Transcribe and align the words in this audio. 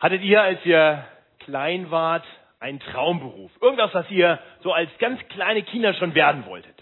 Hattet 0.00 0.22
ihr, 0.22 0.42
als 0.42 0.64
ihr 0.64 1.04
klein 1.40 1.90
wart, 1.90 2.24
einen 2.60 2.80
Traumberuf? 2.80 3.50
Irgendwas, 3.60 3.94
was 3.94 4.10
ihr 4.10 4.38
so 4.62 4.72
als 4.72 4.90
ganz 4.98 5.20
kleine 5.28 5.62
Kinder 5.62 5.94
schon 5.94 6.14
werden 6.14 6.46
wolltet? 6.46 6.74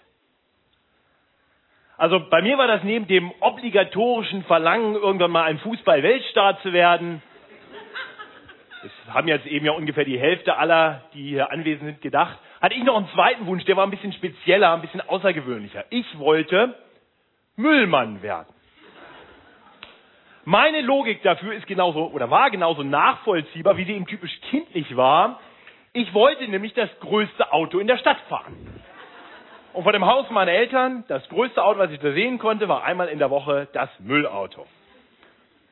Also 1.97 2.21
bei 2.31 2.43
mir 2.43 2.59
war 2.59 2.67
das 2.67 2.83
neben 2.83 3.07
dem 3.07 3.31
obligatorischen 3.41 4.45
Verlangen, 4.45 4.95
irgendwann 4.95 5.31
mal 5.31 5.45
ein 5.45 5.59
Fußball-Weltstar 5.59 6.61
zu 6.63 6.73
werden. 6.73 7.23
Das 8.83 9.15
haben 9.15 9.29
jetzt 9.29 9.47
eben 9.47 9.65
ja 9.65 9.73
ungefähr 9.73 10.05
die 10.05 10.19
Hälfte 10.19 10.57
aller, 10.57 11.03
die 11.15 11.29
hier 11.29 11.53
anwesend 11.53 11.85
sind, 11.85 12.01
gedacht. 12.01 12.39
Hatte 12.61 12.75
ich 12.75 12.83
noch 12.83 12.97
einen 12.97 13.09
zweiten 13.11 13.47
Wunsch, 13.47 13.65
der 13.67 13.77
war 13.77 13.87
ein 13.87 13.91
bisschen 13.91 14.13
spezieller, 14.13 14.73
ein 14.73 14.81
bisschen 14.81 15.01
außergewöhnlicher. 15.01 15.85
Ich 15.91 16.19
wollte 16.19 16.75
Müllmann 17.57 18.23
werden. 18.23 18.53
Meine 20.45 20.81
Logik 20.81 21.23
dafür 21.23 21.55
ist 21.55 21.69
genauso 21.69 22.11
oder 22.11 22.29
war 22.29 22.51
genauso 22.51 22.83
nachvollziehbar, 22.83 23.77
wie 23.77 23.85
sie 23.85 23.93
eben 23.93 24.07
typisch 24.07 24.41
kindlich 24.51 24.97
war. 24.97 25.39
Ich 25.93 26.13
wollte 26.15 26.49
nämlich 26.49 26.75
das 26.75 26.91
größte 26.99 27.53
Auto 27.53 27.79
in 27.79 27.87
der 27.87 27.97
Stadt 27.99 28.19
fahren. 28.29 28.57
Und 29.73 29.85
vor 29.85 29.93
dem 29.93 30.05
Haus 30.05 30.29
meiner 30.31 30.51
Eltern, 30.51 31.05
das 31.07 31.27
größte 31.29 31.63
Auto, 31.63 31.79
was 31.79 31.93
ich 31.93 32.01
da 32.01 32.13
sehen 32.13 32.39
konnte, 32.39 32.69
war 32.69 32.83
einmal 32.83 33.09
in 33.09 33.21
der 33.21 33.31
Woche 33.31 33.69
das 33.73 33.89
Müllauto. 34.01 34.67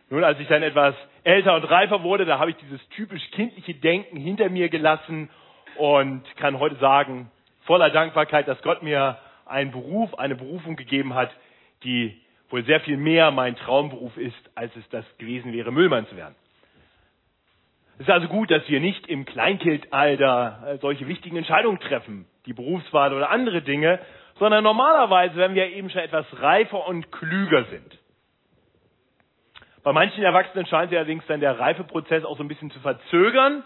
Nun, 0.09 0.23
als 0.23 0.39
ich 0.39 0.47
dann 0.47 0.63
etwas 0.63 0.95
älter 1.25 1.57
und 1.57 1.65
reifer 1.65 2.03
wurde, 2.05 2.25
da 2.25 2.39
habe 2.39 2.51
ich 2.51 2.57
dieses 2.57 2.81
typisch 2.91 3.29
kindliche 3.33 3.75
Denken 3.75 4.19
hinter 4.19 4.51
mir 4.51 4.69
gelassen 4.69 5.31
und 5.79 6.23
kann 6.37 6.61
heute 6.61 6.77
sagen, 6.77 7.31
voller 7.63 7.91
Dankbarkeit, 7.91 8.47
dass 8.47 8.63
Gott 8.63 8.83
mir 8.83 9.19
einen 9.47 9.73
Beruf, 9.73 10.17
eine 10.17 10.37
Berufung 10.37 10.77
gegeben 10.77 11.15
hat, 11.15 11.31
die 11.83 12.21
wohl 12.51 12.65
sehr 12.65 12.81
viel 12.81 12.97
mehr 12.97 13.31
mein 13.31 13.57
Traumberuf 13.57 14.17
ist, 14.17 14.51
als 14.55 14.75
es 14.77 14.89
das 14.91 15.05
gewesen 15.19 15.53
wäre, 15.53 15.73
Müllmann 15.73 16.07
zu 16.09 16.17
werden. 16.17 16.35
Es 17.95 18.07
ist 18.07 18.11
also 18.11 18.29
gut, 18.29 18.51
dass 18.51 18.67
wir 18.69 18.81
nicht 18.81 19.07
im 19.09 19.27
Kleinkindalter 19.27 20.63
äh, 20.67 20.79
solche 20.79 21.07
wichtigen 21.07 21.37
Entscheidungen 21.37 21.79
treffen, 21.81 22.27
die 22.47 22.55
Berufswahl 22.55 23.13
oder 23.13 23.31
andere 23.31 23.63
Dinge, 23.63 24.01
sondern 24.39 24.65
normalerweise, 24.65 25.37
wenn 25.37 25.55
wir 25.55 25.67
eben 25.67 25.91
schon 25.91 26.01
etwas 26.01 26.25
reifer 26.41 26.87
und 26.89 27.13
klüger 27.13 27.65
sind. 27.65 27.99
Bei 29.83 29.93
manchen 29.93 30.23
Erwachsenen 30.23 30.67
scheint 30.67 30.91
sich 30.91 30.99
allerdings 30.99 31.27
dann 31.27 31.41
der 31.41 31.59
Reifeprozess 31.59 32.25
auch 32.25 32.37
so 32.37 32.43
ein 32.43 32.49
bisschen 32.49 32.71
zu 32.71 32.81
verzögern. 32.81 33.63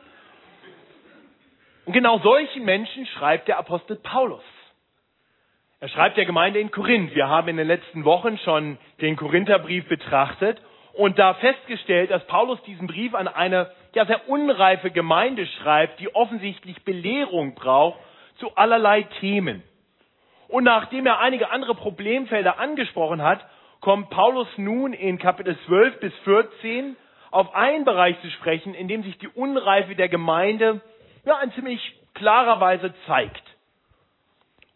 Und 1.85 1.93
genau 1.93 2.19
solchen 2.19 2.65
Menschen 2.65 3.07
schreibt 3.07 3.49
der 3.49 3.59
Apostel 3.59 3.97
Paulus. 3.97 4.43
Er 5.85 5.91
schreibt 5.91 6.17
der 6.17 6.25
Gemeinde 6.25 6.61
in 6.61 6.71
Korinth. 6.71 7.15
Wir 7.15 7.29
haben 7.29 7.47
in 7.49 7.59
den 7.59 7.67
letzten 7.67 8.07
Wochen 8.07 8.39
schon 8.39 8.79
den 9.03 9.17
Korintherbrief 9.17 9.87
betrachtet 9.87 10.59
und 10.95 11.19
da 11.19 11.35
festgestellt, 11.35 12.11
dass 12.11 12.27
Paulus 12.27 12.59
diesen 12.63 12.87
Brief 12.87 13.15
an 13.15 13.29
eine 13.29 13.71
ja, 13.93 14.07
sehr 14.07 14.27
unreife 14.31 14.91
Gemeinde 14.91 15.47
schreibt, 15.47 16.01
die 16.01 16.15
offensichtlich 16.15 16.83
Belehrung 16.85 17.55
braucht 17.55 17.99
zu 18.39 18.57
allerlei 18.57 19.03
Themen. 19.21 19.63
Und 20.49 20.65
nachdem 20.65 21.05
er 21.05 21.21
einige 21.21 21.51
andere 21.51 21.75
Problemfelder 21.75 22.59
angesprochen 22.59 23.21
hat, 23.21 23.45
kommt 23.83 24.09
Paulus 24.09 24.49
nun 24.57 24.95
in 24.95 25.19
Kapitel 25.19 25.55
12 25.67 26.01
bis 26.01 26.15
14 26.25 26.97
auf 27.31 27.55
einen 27.55 27.85
Bereich 27.85 28.19
zu 28.23 28.31
sprechen, 28.31 28.73
in 28.73 28.89
dem 28.89 29.03
sich 29.03 29.19
die 29.19 29.29
Unreife 29.29 29.95
der 29.97 30.09
Gemeinde 30.09 30.81
ja, 31.27 31.43
in 31.43 31.53
ziemlich 31.53 31.79
klarer 32.15 32.59
Weise 32.59 32.95
zeigt. 33.07 33.54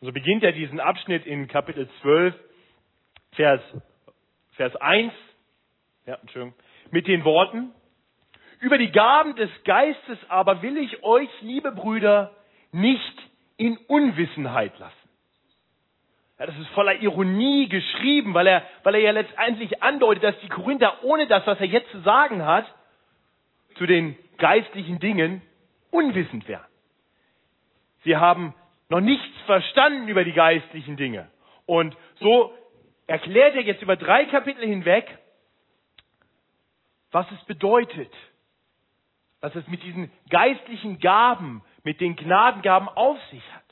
So 0.01 0.13
beginnt 0.13 0.45
er 0.45 0.53
diesen 0.53 0.79
Abschnitt 0.79 1.27
in 1.27 1.49
Kapitel 1.49 1.89
12, 2.03 2.35
Vers, 3.33 3.61
Vers 4.53 4.77
1, 4.77 5.13
ja, 6.07 6.15
Entschuldigung, 6.21 6.55
mit 6.91 7.09
den 7.09 7.25
Worten, 7.25 7.73
über 8.61 8.79
die 8.79 8.93
Gaben 8.93 9.35
des 9.35 9.51
Geistes 9.65 10.19
aber 10.29 10.63
will 10.63 10.77
ich 10.79 11.03
euch, 11.03 11.29
liebe 11.43 11.73
Brüder, 11.73 12.33
nicht 12.71 13.23
in 13.57 13.77
Unwissenheit 13.89 14.79
lassen. 14.79 14.95
Ja, 16.39 16.47
das 16.47 16.57
ist 16.59 16.69
voller 16.69 17.01
Ironie 17.01 17.69
geschrieben, 17.69 18.35
weil 18.35 18.47
er, 18.47 18.63
weil 18.85 18.95
er 18.95 19.01
ja 19.01 19.11
letztendlich 19.11 19.83
andeutet, 19.83 20.23
dass 20.23 20.39
die 20.41 20.49
Korinther 20.49 21.03
ohne 21.03 21.27
das, 21.27 21.45
was 21.45 21.59
er 21.59 21.67
jetzt 21.67 21.91
zu 21.91 22.01
sagen 22.03 22.45
hat, 22.45 22.73
zu 23.77 23.87
den 23.87 24.17
geistlichen 24.39 25.01
Dingen 25.01 25.43
unwissend 25.91 26.47
wären. 26.47 26.65
Sie 28.05 28.17
haben 28.17 28.55
noch 28.89 29.01
nichts 29.01 29.37
verstanden 29.47 30.09
über 30.09 30.25
die 30.25 30.33
geistlichen 30.33 30.97
Dinge. 30.97 31.31
Und 31.67 31.97
so 32.21 32.53
erklärt 33.07 33.55
er 33.55 33.63
jetzt 33.63 33.83
über 33.83 33.97
drei 33.97 34.25
Kapitel 34.27 34.65
hinweg, 34.65 35.19
was 37.11 37.31
es 37.33 37.45
bedeutet, 37.45 38.13
was 39.41 39.55
es 39.55 39.67
mit 39.69 39.83
diesen 39.83 40.11
geistlichen 40.31 40.99
Gaben, 40.99 41.63
mit 41.85 42.01
den 42.01 42.17
Gnadengaben 42.17 42.89
auf 42.89 43.19
sich 43.31 43.43
hat. 43.53 43.63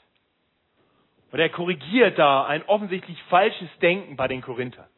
Und 1.33 1.41
er 1.41 1.49
korrigiert 1.49 2.19
da 2.19 2.47
ein 2.47 2.63
offensichtlich 2.65 3.21
falsches 3.25 3.69
Denken 3.81 4.17
bei 4.17 4.29
den 4.29 4.43
Korinthern. 4.43 4.89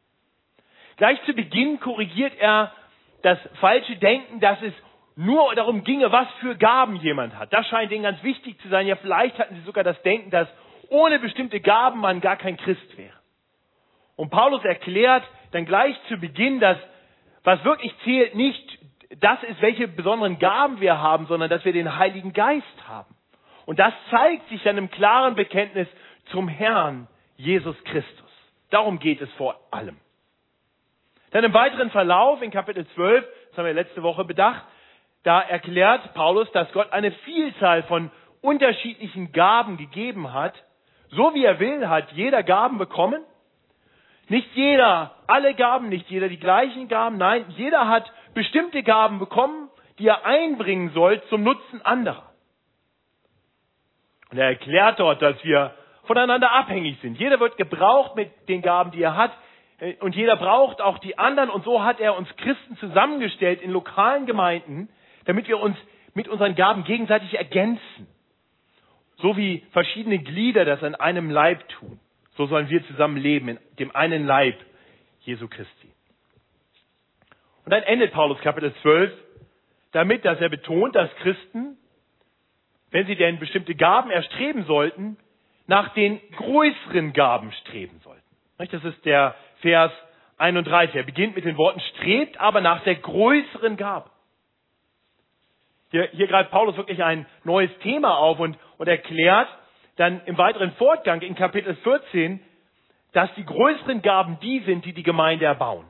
Gleich 0.97 1.23
zu 1.25 1.33
Beginn 1.33 1.81
korrigiert 1.81 2.34
er 2.39 2.73
das 3.23 3.39
falsche 3.61 3.97
Denken, 3.97 4.41
dass 4.41 4.61
es 4.62 4.75
nur 5.19 5.53
darum 5.56 5.83
ginge, 5.83 6.12
was 6.12 6.29
für 6.39 6.55
Gaben 6.55 6.95
jemand 6.95 7.37
hat. 7.37 7.53
Das 7.53 7.67
scheint 7.67 7.91
ihnen 7.91 8.05
ganz 8.05 8.23
wichtig 8.23 8.56
zu 8.61 8.69
sein. 8.69 8.87
Ja, 8.87 8.95
vielleicht 8.95 9.37
hatten 9.37 9.56
sie 9.56 9.62
sogar 9.62 9.83
das 9.83 10.01
Denken, 10.03 10.31
dass 10.31 10.47
ohne 10.91 11.19
bestimmte 11.19 11.61
Gaben 11.61 11.99
man 11.99 12.21
gar 12.21 12.37
kein 12.37 12.56
Christ 12.56 12.97
wäre. 12.97 13.17
Und 14.15 14.31
Paulus 14.31 14.65
erklärt 14.65 15.25
dann 15.51 15.65
gleich 15.65 15.97
zu 16.07 16.19
Beginn, 16.19 16.61
dass 16.61 16.78
was 17.43 17.65
wirklich 17.65 17.93
zählt, 18.05 18.37
nicht 18.37 18.78
das 19.19 19.43
ist, 19.43 19.61
welche 19.61 19.89
besonderen 19.89 20.39
Gaben 20.39 20.81
wir 20.81 21.01
haben, 21.01 21.27
sondern 21.27 21.51
dass 21.51 21.65
wir 21.65 21.73
den 21.73 21.99
Heiligen 21.99 22.33
Geist 22.33 22.87
haben. 22.87 23.12
Und 23.67 23.81
das 23.81 23.95
zeigt 24.11 24.49
sich 24.51 24.62
dann 24.62 24.78
im 24.78 24.89
klaren 24.89 25.34
Bekenntnis 25.34 25.89
zum 26.31 26.47
Herrn 26.47 27.09
Jesus 27.37 27.77
Christus. 27.84 28.31
Darum 28.71 29.01
geht 29.01 29.21
es 29.21 29.33
vor 29.33 29.59
allem. 29.73 29.97
Dann 31.33 31.43
im 31.43 31.55
weiteren 31.55 31.91
Verlauf 31.91 32.41
in 32.41 32.53
Kapitel 32.53 32.87
12, 32.95 33.27
das 33.49 33.59
haben 33.59 33.67
wir 33.67 33.75
letzte 33.75 34.05
Woche 34.05 34.25
bedacht, 34.25 34.62
da 35.23 35.41
erklärt 35.41 36.15
Paulus, 36.15 36.51
dass 36.53 36.71
Gott 36.73 36.93
eine 36.93 37.12
Vielzahl 37.12 37.83
von 37.84 38.11
unterschiedlichen 38.41 39.33
Gaben 39.33 39.77
gegeben 39.77 40.33
hat. 40.33 40.55
So 41.11 41.34
wie 41.34 41.45
er 41.45 41.59
will, 41.59 41.89
hat 41.89 42.12
jeder 42.12 42.43
Gaben 42.43 42.79
bekommen. 42.79 43.23
Nicht 44.28 44.55
jeder 44.55 45.15
alle 45.27 45.55
Gaben, 45.55 45.89
nicht 45.89 46.09
jeder 46.11 46.28
die 46.28 46.39
gleichen 46.39 46.89
Gaben. 46.89 47.17
Nein, 47.17 47.47
jeder 47.57 47.89
hat 47.89 48.11
bestimmte 48.34 48.83
Gaben 48.83 49.19
bekommen, 49.19 49.71
die 49.99 50.07
er 50.07 50.25
einbringen 50.25 50.91
soll 50.91 51.23
zum 51.25 51.43
Nutzen 51.43 51.83
anderer. 51.83 52.31
Und 54.31 54.39
er 54.39 54.49
erklärt 54.49 55.01
dort, 55.01 55.23
dass 55.23 55.43
wir 55.43 55.75
voneinander 56.05 56.53
abhängig 56.53 56.99
sind. 57.01 57.19
Jeder 57.19 57.41
wird 57.41 57.57
gebraucht 57.57 58.15
mit 58.17 58.31
den 58.49 58.62
Gaben, 58.62 58.91
die 58.91 59.03
er 59.03 59.17
hat. 59.17 59.33
Und 60.01 60.15
jeder 60.15 60.37
braucht 60.37 60.81
auch 60.81 60.99
die 60.99 61.19
anderen. 61.19 61.51
Und 61.51 61.65
so 61.65 61.83
hat 61.83 62.01
er 62.01 62.17
uns 62.17 62.28
Christen 62.37 62.77
zusammengestellt 62.77 63.62
in 63.62 63.71
lokalen 63.71 64.27
Gemeinden, 64.27 64.89
damit 65.28 65.47
wir 65.47 65.61
uns 65.61 65.77
mit 66.15 66.27
unseren 66.27 66.55
Gaben 66.55 66.84
gegenseitig 66.84 67.34
ergänzen. 67.34 68.06
So 69.19 69.37
wie 69.37 69.62
verschiedene 69.72 70.19
Glieder 70.21 70.65
das 70.65 70.83
an 70.83 70.94
einem 70.94 71.28
Leib 71.31 71.69
tun. 71.69 72.00
So 72.34 72.47
sollen 72.47 72.71
wir 72.71 72.83
zusammen 72.87 73.19
leben 73.19 73.49
in 73.49 73.59
dem 73.78 73.94
einen 73.94 74.27
Leib 74.27 74.56
Jesu 75.21 75.47
Christi. 75.47 75.93
Und 77.66 77.72
dann 77.72 77.83
endet 77.83 78.12
Paulus 78.12 78.41
Kapitel 78.41 78.72
12 78.81 79.12
damit, 79.93 80.25
dass 80.25 80.41
er 80.41 80.49
betont, 80.49 80.97
dass 80.97 81.15
Christen, 81.16 81.77
wenn 82.91 83.06
sie 83.06 83.16
denn 83.16 83.39
bestimmte 83.39 83.75
Gaben 83.75 84.10
erstreben 84.10 84.65
sollten, 84.65 85.19
nach 85.66 85.93
den 85.93 86.21
größeren 86.37 87.12
Gaben 87.12 87.53
streben 87.53 88.00
sollten. 88.03 88.22
Das 88.56 88.83
ist 88.83 89.05
der 89.05 89.34
Vers 89.60 89.93
31. 90.39 90.97
Er 90.97 91.03
beginnt 91.03 91.37
mit 91.37 91.45
den 91.45 91.59
Worten, 91.59 91.81
strebt 91.81 92.41
aber 92.41 92.62
nach 92.62 92.83
der 92.84 92.95
größeren 92.95 93.77
Gabe. 93.77 94.09
Hier, 95.91 96.09
hier 96.13 96.27
greift 96.27 96.51
Paulus 96.51 96.77
wirklich 96.77 97.03
ein 97.03 97.27
neues 97.45 97.71
Thema 97.83 98.19
auf 98.19 98.39
und, 98.41 98.59
und 98.77 98.89
erklärt 98.89 99.49
dann 99.97 100.21
im 100.27 100.39
weiteren 100.39 100.73
Fortgang 100.73 101.23
in 101.23 101.35
Kapitel 101.35 101.75
14, 101.77 102.41
dass 103.13 103.33
die 103.35 103.45
größeren 103.45 104.03
Gaben 104.03 104.39
die 104.41 104.61
sind, 104.61 104.85
die 104.85 104.93
die 104.93 105.03
Gemeinde 105.03 105.47
erbauen. 105.47 105.87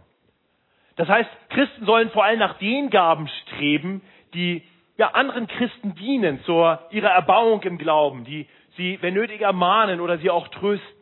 Das 0.97 1.09
heißt, 1.09 1.31
Christen 1.51 1.85
sollen 1.85 2.11
vor 2.11 2.25
allem 2.25 2.39
nach 2.39 2.59
den 2.59 2.91
Gaben 2.91 3.29
streben, 3.29 4.03
die 4.35 4.63
ja, 4.97 5.11
anderen 5.13 5.47
Christen 5.47 5.95
dienen 5.95 6.43
zur 6.45 6.81
ihrer 6.91 7.11
Erbauung 7.11 7.63
im 7.63 7.79
Glauben, 7.79 8.25
die 8.25 8.49
sie, 8.77 8.99
wenn 9.01 9.15
nötig, 9.15 9.41
ermahnen 9.41 10.01
oder 10.01 10.19
sie 10.19 10.31
auch 10.31 10.49
trösten. 10.49 10.99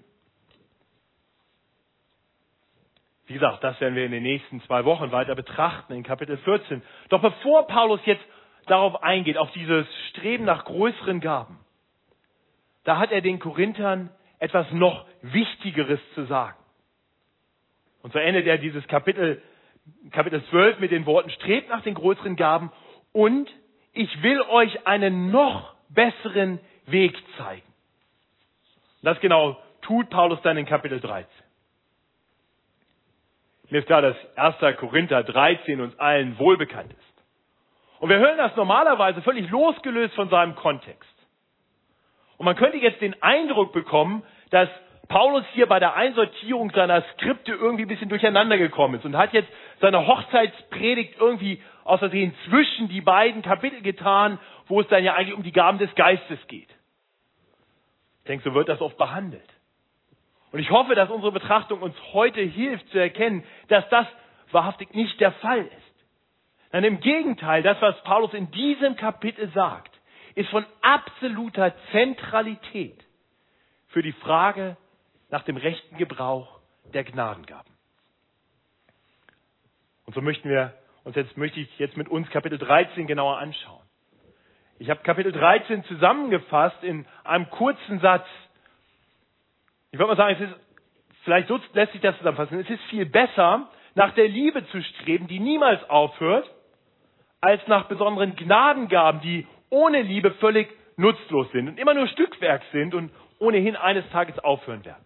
Wie 3.26 3.34
gesagt, 3.34 3.64
das 3.64 3.80
werden 3.80 3.96
wir 3.96 4.04
in 4.04 4.12
den 4.12 4.22
nächsten 4.22 4.60
zwei 4.62 4.84
Wochen 4.84 5.10
weiter 5.10 5.34
betrachten 5.34 5.94
in 5.94 6.02
Kapitel 6.02 6.36
14. 6.38 6.82
Doch 7.08 7.20
bevor 7.20 7.66
Paulus 7.66 8.00
jetzt 8.04 8.24
darauf 8.66 9.02
eingeht, 9.02 9.38
auf 9.38 9.50
dieses 9.52 9.86
Streben 10.10 10.44
nach 10.44 10.64
größeren 10.64 11.20
Gaben, 11.20 11.58
da 12.84 12.98
hat 12.98 13.12
er 13.12 13.20
den 13.20 13.38
Korinthern 13.38 14.10
etwas 14.38 14.70
noch 14.72 15.06
Wichtigeres 15.22 16.00
zu 16.14 16.24
sagen. 16.26 16.56
Und 18.02 18.12
so 18.12 18.18
endet 18.18 18.46
er 18.46 18.58
dieses 18.58 18.86
Kapitel, 18.86 19.42
Kapitel 20.12 20.44
12 20.50 20.78
mit 20.78 20.92
den 20.92 21.06
Worten, 21.06 21.30
strebt 21.30 21.68
nach 21.68 21.82
den 21.82 21.94
größeren 21.94 22.36
Gaben 22.36 22.70
und 23.12 23.50
ich 23.92 24.22
will 24.22 24.40
euch 24.42 24.86
einen 24.86 25.30
noch 25.30 25.74
besseren 25.88 26.60
Weg 26.86 27.16
zeigen. 27.38 27.66
Das 29.02 29.18
genau 29.20 29.60
tut 29.82 30.10
Paulus 30.10 30.40
dann 30.42 30.56
in 30.56 30.66
Kapitel 30.66 31.00
13. 31.00 31.28
Mir 33.70 33.78
ist 33.78 33.86
klar, 33.86 34.02
dass 34.02 34.16
1. 34.36 34.76
Korinther 34.78 35.24
13 35.24 35.80
uns 35.80 35.98
allen 35.98 36.38
wohlbekannt 36.38 36.92
ist. 36.92 37.15
Und 37.98 38.10
wir 38.10 38.18
hören 38.18 38.38
das 38.38 38.54
normalerweise 38.56 39.22
völlig 39.22 39.50
losgelöst 39.50 40.14
von 40.14 40.28
seinem 40.28 40.54
Kontext. 40.54 41.10
Und 42.36 42.44
man 42.44 42.56
könnte 42.56 42.76
jetzt 42.78 43.00
den 43.00 43.20
Eindruck 43.22 43.72
bekommen, 43.72 44.22
dass 44.50 44.68
Paulus 45.08 45.44
hier 45.52 45.66
bei 45.66 45.78
der 45.78 45.94
Einsortierung 45.94 46.70
seiner 46.70 47.02
Skripte 47.12 47.52
irgendwie 47.52 47.84
ein 47.84 47.88
bisschen 47.88 48.08
durcheinander 48.08 48.58
gekommen 48.58 48.96
ist 48.96 49.04
und 49.04 49.16
hat 49.16 49.32
jetzt 49.32 49.48
seine 49.80 50.06
Hochzeitspredigt 50.06 51.14
irgendwie 51.18 51.62
aus 51.84 52.00
Versehen 52.00 52.34
zwischen 52.48 52.88
die 52.88 53.00
beiden 53.00 53.42
Kapitel 53.42 53.80
getan, 53.82 54.38
wo 54.66 54.80
es 54.80 54.88
dann 54.88 55.04
ja 55.04 55.14
eigentlich 55.14 55.36
um 55.36 55.44
die 55.44 55.52
Gaben 55.52 55.78
des 55.78 55.94
Geistes 55.94 56.38
geht. 56.48 56.68
Ich 58.20 58.28
denke, 58.28 58.42
so 58.48 58.54
wird 58.54 58.68
das 58.68 58.80
oft 58.80 58.98
behandelt. 58.98 59.48
Und 60.50 60.58
ich 60.58 60.70
hoffe, 60.70 60.94
dass 60.94 61.10
unsere 61.10 61.32
Betrachtung 61.32 61.80
uns 61.80 61.94
heute 62.12 62.40
hilft 62.40 62.88
zu 62.90 62.98
erkennen, 62.98 63.44
dass 63.68 63.88
das 63.88 64.06
wahrhaftig 64.50 64.94
nicht 64.94 65.20
der 65.20 65.32
Fall 65.32 65.60
ist. 65.60 65.85
Nein, 66.72 66.84
im 66.84 67.00
Gegenteil, 67.00 67.62
das, 67.62 67.80
was 67.80 68.02
Paulus 68.02 68.34
in 68.34 68.50
diesem 68.50 68.96
Kapitel 68.96 69.50
sagt, 69.52 69.92
ist 70.34 70.50
von 70.50 70.66
absoluter 70.82 71.74
Zentralität 71.92 73.04
für 73.88 74.02
die 74.02 74.12
Frage 74.12 74.76
nach 75.30 75.42
dem 75.42 75.56
rechten 75.56 75.96
Gebrauch 75.96 76.60
der 76.92 77.04
Gnadengaben. 77.04 77.72
Und 80.04 80.14
so 80.14 80.20
möchten 80.20 80.48
wir 80.48 80.74
uns 81.04 81.16
jetzt, 81.16 81.36
möchte 81.36 81.60
ich 81.60 81.78
jetzt 81.78 81.96
mit 81.96 82.08
uns 82.08 82.28
Kapitel 82.30 82.58
13 82.58 83.06
genauer 83.06 83.38
anschauen. 83.38 83.82
Ich 84.78 84.90
habe 84.90 85.02
Kapitel 85.02 85.32
13 85.32 85.84
zusammengefasst 85.84 86.82
in 86.82 87.06
einem 87.24 87.48
kurzen 87.50 88.00
Satz. 88.00 88.26
Ich 89.90 89.98
würde 89.98 90.08
mal 90.08 90.16
sagen, 90.16 90.36
es 90.38 90.50
ist, 90.50 90.60
vielleicht 91.24 91.48
so 91.48 91.58
lässt 91.72 91.92
sich 91.92 92.02
das 92.02 92.16
zusammenfassen. 92.18 92.60
Es 92.60 92.68
ist 92.68 92.82
viel 92.90 93.06
besser, 93.06 93.70
nach 93.94 94.12
der 94.14 94.28
Liebe 94.28 94.66
zu 94.68 94.82
streben, 94.82 95.26
die 95.26 95.40
niemals 95.40 95.82
aufhört, 95.88 96.48
als 97.40 97.66
nach 97.68 97.86
besonderen 97.88 98.34
Gnadengaben, 98.36 99.20
die 99.20 99.46
ohne 99.70 100.02
Liebe 100.02 100.32
völlig 100.32 100.68
nutzlos 100.96 101.50
sind 101.52 101.68
und 101.68 101.78
immer 101.78 101.94
nur 101.94 102.08
Stückwerk 102.08 102.62
sind 102.72 102.94
und 102.94 103.10
ohnehin 103.38 103.76
eines 103.76 104.08
Tages 104.10 104.38
aufhören 104.38 104.84
werden. 104.84 105.04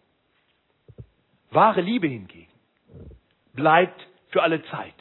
Wahre 1.50 1.80
Liebe 1.80 2.06
hingegen 2.06 2.50
bleibt 3.54 4.06
für 4.28 4.42
alle 4.42 4.62
Zeit. 4.66 4.94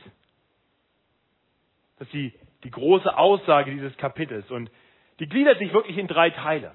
Das 1.99 2.07
ist 2.07 2.13
die, 2.13 2.33
die 2.63 2.71
große 2.71 3.15
Aussage 3.15 3.71
dieses 3.71 3.95
Kapitels 3.97 4.49
und 4.49 4.71
die 5.19 5.27
gliedert 5.27 5.59
sich 5.59 5.73
wirklich 5.73 5.97
in 5.97 6.07
drei 6.07 6.29
Teile. 6.31 6.73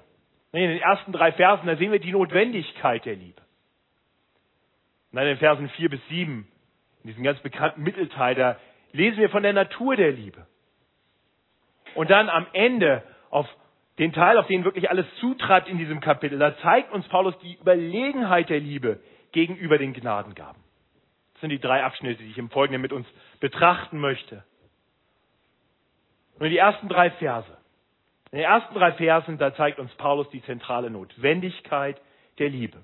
In 0.51 0.61
den 0.61 0.79
ersten 0.79 1.11
drei 1.11 1.33
Versen, 1.33 1.67
da 1.67 1.75
sehen 1.75 1.91
wir 1.91 1.99
die 1.99 2.13
Notwendigkeit 2.13 3.03
der 3.03 3.15
Liebe. 3.15 3.41
Und 5.11 5.17
dann 5.17 5.23
in 5.23 5.33
den 5.33 5.39
Versen 5.39 5.69
vier 5.69 5.89
bis 5.89 5.99
sieben, 6.07 6.47
in 7.03 7.09
diesem 7.09 7.23
ganz 7.23 7.39
bekannten 7.41 7.83
Mittelteil, 7.83 8.35
da 8.35 8.57
lesen 8.95 9.17
wir 9.17 9.29
von 9.29 9.43
der 9.43 9.53
Natur 9.53 9.95
der 9.95 10.11
Liebe. 10.11 10.47
Und 11.93 12.09
dann 12.09 12.29
am 12.29 12.47
Ende 12.53 13.03
auf 13.29 13.47
den 13.97 14.11
Teil, 14.11 14.37
auf 14.37 14.47
den 14.47 14.65
wirklich 14.65 14.89
alles 14.89 15.05
zutreibt 15.19 15.69
in 15.69 15.77
diesem 15.77 16.01
Kapitel, 16.01 16.37
da 16.39 16.57
zeigt 16.57 16.91
uns 16.91 17.07
Paulus 17.07 17.37
die 17.39 17.55
Überlegenheit 17.55 18.49
der 18.49 18.59
Liebe 18.59 18.99
gegenüber 19.31 19.77
den 19.77 19.93
Gnadengaben. 19.93 20.61
Das 21.33 21.41
sind 21.41 21.49
die 21.49 21.59
drei 21.59 21.83
Abschnitte, 21.83 22.23
die 22.23 22.29
ich 22.29 22.37
im 22.37 22.49
Folgenden 22.49 22.81
mit 22.81 22.93
uns 22.93 23.07
betrachten 23.39 23.99
möchte. 23.99 24.43
Und 26.39 26.49
die 26.49 26.57
ersten 26.57 26.89
drei 26.89 27.11
Verse. 27.11 27.57
In 28.31 28.39
den 28.39 28.47
ersten 28.47 28.73
drei 28.73 28.91
Versen, 28.93 29.37
da 29.37 29.53
zeigt 29.53 29.79
uns 29.79 29.93
Paulus 29.95 30.29
die 30.29 30.43
zentrale 30.43 30.89
Notwendigkeit 30.89 32.01
der 32.37 32.49
Liebe. 32.49 32.83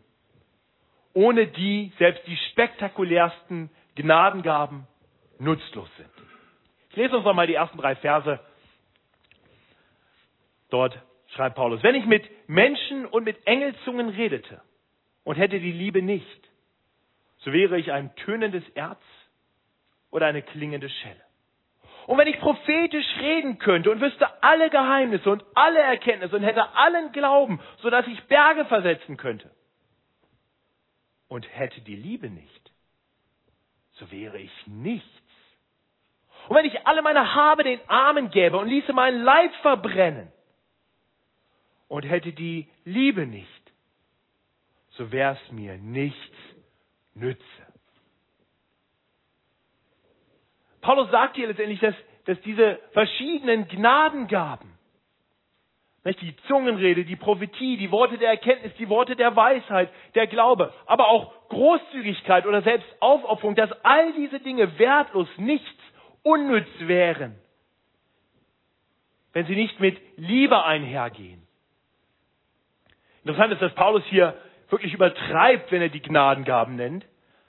Ohne 1.14 1.48
die 1.48 1.92
selbst 1.98 2.26
die 2.26 2.38
spektakulärsten 2.38 3.70
Gnadengaben 3.96 4.88
nutzlos 5.42 5.90
sind. 5.98 6.10
Ich 6.90 6.96
lese 6.96 7.16
uns 7.18 7.26
nochmal 7.26 7.48
die 7.48 7.56
ersten 7.56 7.78
drei 7.78 7.96
Verse. 7.96 8.40
Dort 10.70 10.98
schreibt 11.36 11.56
Paulus, 11.56 11.84
wenn 11.84 11.96
ich 11.96 12.06
mit 12.06 12.30
Menschen 12.48 13.06
und 13.06 13.24
mit 13.24 13.46
Engelzungen 13.48 14.10
redete 14.10 14.62
und 15.24 15.36
hätte 15.36 15.60
die 15.60 15.72
Liebe 15.72 16.02
nicht, 16.02 16.50
so 17.40 17.52
wäre 17.52 17.80
ich 17.80 17.92
ein 17.92 18.16
tönendes 18.18 18.68
Erz 18.76 19.02
oder 20.12 20.28
eine 20.28 20.42
klingende 20.42 20.90
Schelle. 20.90 21.22
Und 22.08 22.18
wenn 22.18 22.28
ich 22.28 22.40
prophetisch 22.40 23.06
reden 23.20 23.58
könnte 23.60 23.92
und 23.92 24.02
wüsste 24.02 24.44
alle 24.44 24.70
Geheimnisse 24.70 25.30
und 25.30 25.46
alle 25.56 25.80
Erkenntnisse 25.80 26.36
und 26.36 26.44
hätte 26.44 26.76
allen 26.76 27.12
Glauben, 27.12 27.60
so 27.78 27.90
dass 27.90 28.08
ich 28.08 28.22
Berge 28.24 28.66
versetzen 28.66 29.18
könnte 29.18 29.50
und 31.28 31.48
hätte 31.56 31.82
die 31.82 31.96
Liebe 31.96 32.30
nicht, 32.30 32.72
so 33.94 34.12
wäre 34.12 34.40
ich 34.40 34.52
nichts. 34.68 35.21
Und 36.48 36.56
wenn 36.56 36.66
ich 36.66 36.86
alle 36.86 37.02
meine 37.02 37.34
Habe 37.34 37.64
den 37.64 37.80
Armen 37.88 38.30
gäbe 38.30 38.58
und 38.58 38.68
ließe 38.68 38.94
meinen 38.94 39.24
Leib 39.24 39.54
verbrennen 39.62 40.32
und 41.88 42.04
hätte 42.04 42.34
die 42.34 42.68
Liebe 42.84 43.26
nicht, 43.26 43.48
so 44.92 45.12
wäre 45.12 45.38
es 45.42 45.52
mir 45.52 45.78
nichts 45.78 46.38
nütze. 47.14 47.44
Paulus 50.82 51.10
sagt 51.12 51.36
hier 51.36 51.48
letztendlich, 51.48 51.80
dass, 51.80 51.96
dass 52.26 52.42
diese 52.42 52.80
verschiedenen 52.92 53.68
Gnadengaben, 53.68 54.72
die 56.04 56.36
Zungenrede, 56.48 57.06
die 57.06 57.16
Prophetie, 57.16 57.78
die 57.78 57.92
Worte 57.92 58.18
der 58.18 58.30
Erkenntnis, 58.30 58.74
die 58.80 58.90
Worte 58.90 59.16
der 59.16 59.36
Weisheit, 59.36 59.90
der 60.16 60.26
Glaube, 60.26 60.74
aber 60.88 61.08
auch 61.10 61.32
Großzügigkeit 61.50 62.48
oder 62.48 62.64
selbst 62.64 62.88
Aufopferung, 63.00 63.56
dass 63.56 63.72
all 63.84 64.12
diese 64.14 64.40
Dinge 64.40 64.80
wertlos, 64.80 65.28
nichts, 65.38 65.70
unnütz 66.24 66.68
wären, 66.80 67.36
wenn 69.34 69.46
sie 69.46 69.56
nicht 69.56 69.80
mit 69.80 70.00
Liebe 70.18 70.64
einhergehen. 70.64 71.42
Interessant 73.24 73.54
ist, 73.54 73.62
dass 73.62 73.74
Paulus 73.76 74.04
hier 74.06 74.36
wirklich 74.70 74.94
übertreibt, 74.94 75.72
wenn 75.72 75.82
er 75.82 75.90
die 75.90 76.02
Gnadengaben 76.02 76.76
nennt. 76.76 77.06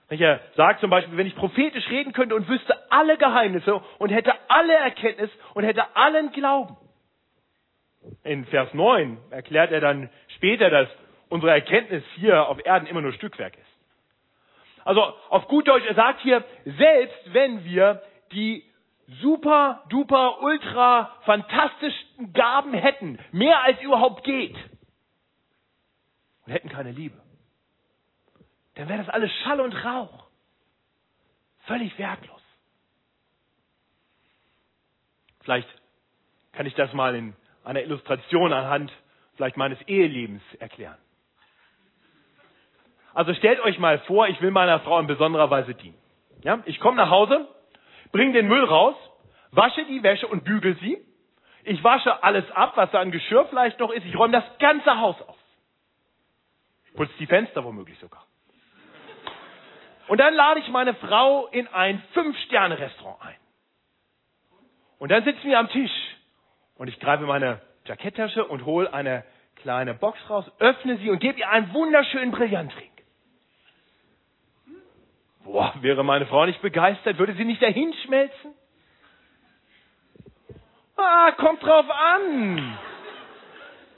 Er 0.09 0.41
sagt 0.57 0.81
zum 0.81 0.91
Beispiel, 0.91 1.17
wenn 1.17 1.27
ich 1.27 1.35
prophetisch 1.35 1.89
reden 1.89 2.13
könnte 2.13 2.35
und 2.35 2.47
wüsste 2.47 2.77
alle 2.91 3.17
Geheimnisse 3.17 3.81
und 3.99 4.11
hätte 4.11 4.35
alle 4.49 4.75
Erkenntnis 4.75 5.31
und 5.55 5.65
hätte 5.65 5.97
allen 5.97 6.33
Glauben. 6.33 6.77
In 8.25 8.45
Vers 8.47 8.75
9 8.75 9.17
erklärt 9.31 9.71
er 9.73 9.81
dann 9.81 10.11
später, 10.37 10.69
dass 10.69 10.89
unsere 11.31 11.53
Erkenntnis 11.53 12.03
hier 12.17 12.47
auf 12.47 12.65
Erden 12.65 12.87
immer 12.87 13.01
nur 13.01 13.13
Stückwerk 13.15 13.57
ist. 13.57 13.73
Also 14.85 15.01
auf 15.31 15.47
gut 15.49 15.69
Deutsch, 15.69 15.87
er 15.87 15.95
sagt 15.95 16.21
hier, 16.21 16.45
selbst 16.65 17.33
wenn 17.33 17.65
wir 17.65 18.03
die 18.33 18.65
super, 19.21 19.85
duper, 19.89 20.41
ultra 20.41 21.17
fantastischen 21.25 22.33
Gaben 22.33 22.75
hätten, 22.75 23.19
mehr 23.33 23.63
als 23.63 23.81
überhaupt 23.81 24.25
geht, 24.25 24.57
und 26.47 26.53
hätten 26.53 26.69
keine 26.69 26.91
Liebe, 26.91 27.17
dann 28.75 28.89
wäre 28.89 28.99
das 28.99 29.09
alles 29.09 29.31
Schall 29.43 29.61
und 29.61 29.73
Rauch. 29.85 30.27
Völlig 31.67 31.97
wertlos. 31.99 32.41
Vielleicht 35.43 35.69
kann 36.53 36.67
ich 36.67 36.75
das 36.75 36.93
mal 36.93 37.15
in 37.15 37.35
einer 37.65 37.83
Illustration 37.83 38.53
anhand 38.53 38.93
vielleicht 39.37 39.57
meines 39.57 39.81
Ehelebens 39.83 40.43
erklären. 40.59 40.99
Also 43.15 43.35
stellt 43.35 43.61
euch 43.61 43.79
mal 43.79 43.99
vor, 44.01 44.29
ich 44.29 44.41
will 44.41 44.51
meiner 44.51 44.81
Frau 44.81 44.99
in 44.99 45.07
besonderer 45.07 45.51
Weise 45.51 45.75
dienen. 45.75 45.99
Ja? 46.43 46.63
Ich 46.65 46.81
komme 46.81 46.97
nach 46.97 47.11
Hause, 47.11 47.47
bringe 48.13 48.33
den 48.35 48.49
Müll 48.49 48.65
raus, 48.65 48.95
wasche 49.51 49.85
die 49.87 50.03
Wäsche 50.03 50.29
und 50.29 50.45
bügel 50.45 50.77
sie. 50.77 50.99
Ich 51.65 51.83
wasche 51.83 52.23
alles 52.23 52.49
ab, 52.53 52.73
was 52.77 52.91
da 52.91 53.01
an 53.01 53.11
Geschirr 53.11 53.47
vielleicht 53.47 53.79
noch 53.79 53.91
ist. 53.91 54.05
Ich 54.07 54.17
räume 54.17 54.33
das 54.33 54.45
ganze 54.59 54.99
Haus 54.99 55.21
auf. 55.23 55.37
Putze 56.95 57.13
die 57.19 57.27
Fenster 57.27 57.65
womöglich 57.65 57.99
sogar. 57.99 58.27
Und 60.09 60.19
dann 60.19 60.35
lade 60.35 60.61
ich 60.61 60.69
meine 60.69 60.95
Frau 60.95 61.47
in 61.47 61.67
ein 61.69 62.03
Fünf-Sterne-Restaurant 62.13 63.23
ein. 63.23 63.37
Und 64.99 65.11
dann 65.11 65.25
sitzen 65.25 65.45
wir 65.45 65.59
am 65.59 65.69
Tisch 65.69 65.91
und 66.77 66.89
ich 66.89 67.01
greife 67.01 67.25
meine 67.25 67.61
Jacketttasche 67.87 68.45
und 68.45 68.65
hole 68.65 68.93
eine 68.93 69.25
kleine 69.57 69.95
Box 69.95 70.19
raus, 70.29 70.45
öffne 70.59 70.97
sie 70.99 71.11
und 71.11 71.19
gebe 71.19 71.41
ihr 71.41 71.49
einen 71.49 71.73
wunderschönen 71.73 72.31
Brillantring. 72.31 72.92
Boah, 75.45 75.75
wäre 75.81 76.05
meine 76.05 76.27
Frau 76.27 76.47
nicht 76.47 76.63
begeistert, 76.63 77.19
würde 77.19 77.35
sie 77.35 77.45
nicht 77.45 77.63
dahin 77.63 77.93
schmelzen? 78.05 78.55
Ah, 80.97 81.33
kommt 81.33 81.63
drauf 81.63 81.87
an. 81.91 82.79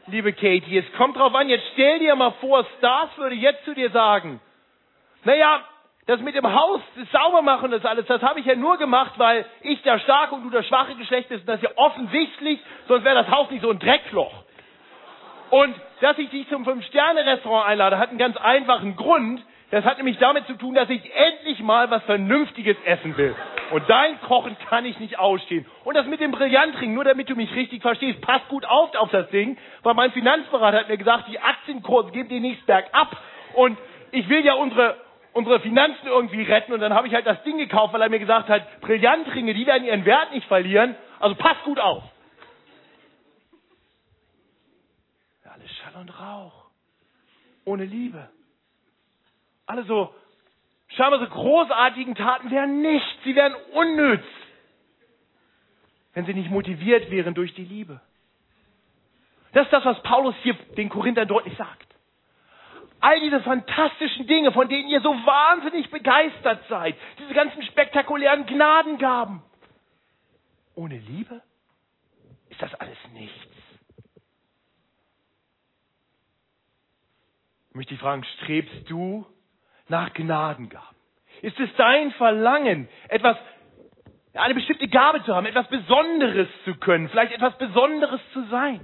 Liebe 0.07 0.33
Katie, 0.33 0.79
es 0.79 0.93
kommt 0.97 1.17
drauf 1.17 1.35
an, 1.35 1.49
jetzt 1.49 1.65
stell 1.73 1.99
dir 1.99 2.15
mal 2.15 2.33
vor, 2.41 2.67
Stars 2.79 3.17
würde 3.17 3.35
jetzt 3.35 3.65
zu 3.65 3.75
dir 3.75 3.91
sagen, 3.91 4.41
naja, 5.25 5.65
Das 6.07 6.21
mit 6.21 6.35
dem 6.35 6.47
Haus, 6.47 6.83
das 6.97 7.11
Saubermachen, 7.11 7.71
das 7.71 7.85
alles, 7.87 8.05
das 8.07 8.21
habe 8.21 8.39
ich 8.41 8.45
ja 8.45 8.55
nur 8.55 8.77
gemacht, 8.77 9.15
weil 9.17 9.47
ich 9.63 9.81
der 9.83 9.99
starke 10.01 10.35
und 10.35 10.45
du 10.45 10.51
das 10.51 10.67
schwache 10.67 10.95
Geschlecht 10.97 11.31
bist. 11.31 11.49
Das 11.49 11.57
ist 11.57 11.63
ja 11.63 11.71
offensichtlich, 11.77 12.61
sonst 12.89 13.05
wäre 13.05 13.15
das 13.15 13.31
Haus 13.31 13.51
nicht 13.51 13.63
so 13.63 13.71
ein 13.71 13.79
Dreckloch. 13.79 14.45
Und 15.49 15.75
dass 16.03 16.19
ich 16.19 16.29
dich 16.29 16.47
zum 16.51 16.65
Fünf-Sterne-Restaurant 16.67 17.67
einlade, 17.69 17.97
hat 17.99 18.11
einen 18.11 18.19
ganz 18.19 18.37
einfachen 18.37 18.97
Grund. 18.97 19.43
Das 19.71 19.85
hat 19.85 19.97
nämlich 19.97 20.19
damit 20.19 20.47
zu 20.47 20.55
tun, 20.55 20.75
dass 20.75 20.89
ich 20.91 21.03
endlich 21.15 21.61
mal 21.61 21.91
was 21.91 22.03
Vernünftiges 22.05 22.77
essen 22.85 23.17
will. 23.17 23.35
Und 23.71 23.89
dein 23.89 24.21
Kochen 24.21 24.57
kann 24.69 24.85
ich 24.85 24.99
nicht 25.01 25.19
ausstehen. 25.19 25.67
Und 25.85 25.95
das 25.95 26.07
mit 26.07 26.21
dem 26.21 26.31
Brillantring, 26.31 26.95
nur 26.95 27.05
damit 27.05 27.29
du 27.29 27.35
mich 27.35 27.53
richtig 27.55 27.83
verstehst, 27.83 28.21
passt 28.21 28.49
gut 28.49 28.65
auf 28.65 28.95
auf 28.95 29.11
das 29.11 29.29
Ding, 29.31 29.57
weil 29.83 29.95
mein 29.95 30.13
Finanzberater 30.13 30.79
hat 30.79 30.89
mir 30.89 30.99
gesagt, 30.99 31.29
die 31.29 31.41
Aktienkurse 31.41 32.13
gehen 32.13 32.29
demnächst 32.29 32.65
bergab. 32.67 33.17
Und 33.55 33.79
ich 34.13 34.29
will 34.29 34.45
ja 34.45 34.55
unsere, 34.55 34.97
unsere 35.33 35.61
Finanzen 35.61 36.07
irgendwie 36.07 36.43
retten. 36.43 36.73
Und 36.73 36.81
dann 36.81 36.95
habe 36.95 37.09
ich 37.09 37.15
halt 37.15 37.27
das 37.27 37.43
Ding 37.43 37.59
gekauft, 37.59 37.95
weil 37.95 38.03
er 38.03 38.11
mir 38.11 38.19
gesagt 38.19 38.49
hat, 38.49 38.81
Brillantringe, 38.81 39.55
die 39.55 39.67
werden 39.67 39.85
ihren 39.85 40.05
Wert 40.05 40.33
nicht 40.33 40.47
verlieren. 40.47 40.95
Also 41.19 41.35
passt 41.37 41.65
gut 41.65 41.81
auf. 41.81 42.05
Alles 45.45 45.71
Schall 45.77 46.01
und 46.01 46.11
Rauch. 46.21 46.65
Ohne 47.65 47.85
Liebe. 47.85 48.29
Alle 49.67 49.85
so 49.85 50.15
scheinbar 50.89 51.21
so 51.21 51.27
großartigen 51.27 52.15
Taten 52.15 52.51
wären 52.51 52.83
nichts, 52.83 53.09
sie 53.25 53.35
wären 53.35 53.55
unnütz, 53.73 54.25
wenn 56.13 56.27
sie 56.27 56.35
nicht 56.35 56.51
motiviert 56.51 57.11
wären 57.11 57.35
durch 57.35 57.55
die 57.55 57.65
Liebe. 57.65 58.01
Das 59.53 59.67
ist 59.67 59.73
das, 59.73 59.85
was 59.85 60.03
Paulus 60.03 60.35
hier 60.43 60.55
den 60.77 60.89
Korinthern 60.89 61.29
deutlich 61.29 61.57
sagt. 61.57 61.87
All 63.01 63.21
diese 63.21 63.41
fantastischen 63.43 64.27
Dinge, 64.27 64.51
von 64.53 64.69
denen 64.69 64.89
ihr 64.89 65.01
so 65.01 65.11
wahnsinnig 65.11 65.91
begeistert 65.91 66.65
seid, 66.69 66.97
diese 67.19 67.35
ganzen 67.35 67.63
spektakulären 67.63 68.47
Gnadengaben, 68.47 69.43
ohne 70.75 70.99
Liebe 70.99 71.43
ist 72.49 72.61
das 72.61 72.75
alles 72.75 72.99
nichts. 73.13 73.55
Ich 77.69 77.75
möchte 77.75 77.95
dich 77.95 78.01
fragen, 78.01 78.25
strebst 78.25 78.89
du 78.89 79.27
nach 79.89 80.13
Gnadengaben? 80.13 80.97
Ist 81.43 81.59
es 81.59 81.71
dein 81.77 82.13
Verlangen, 82.13 82.89
etwas, 83.09 83.37
eine 84.35 84.55
bestimmte 84.55 84.89
Gabe 84.89 85.23
zu 85.25 85.35
haben, 85.35 85.47
etwas 85.47 85.69
Besonderes 85.69 86.49
zu 86.65 86.75
können, 86.77 87.09
vielleicht 87.09 87.33
etwas 87.33 87.57
Besonderes 87.59 88.21
zu 88.33 88.47
sein? 88.49 88.81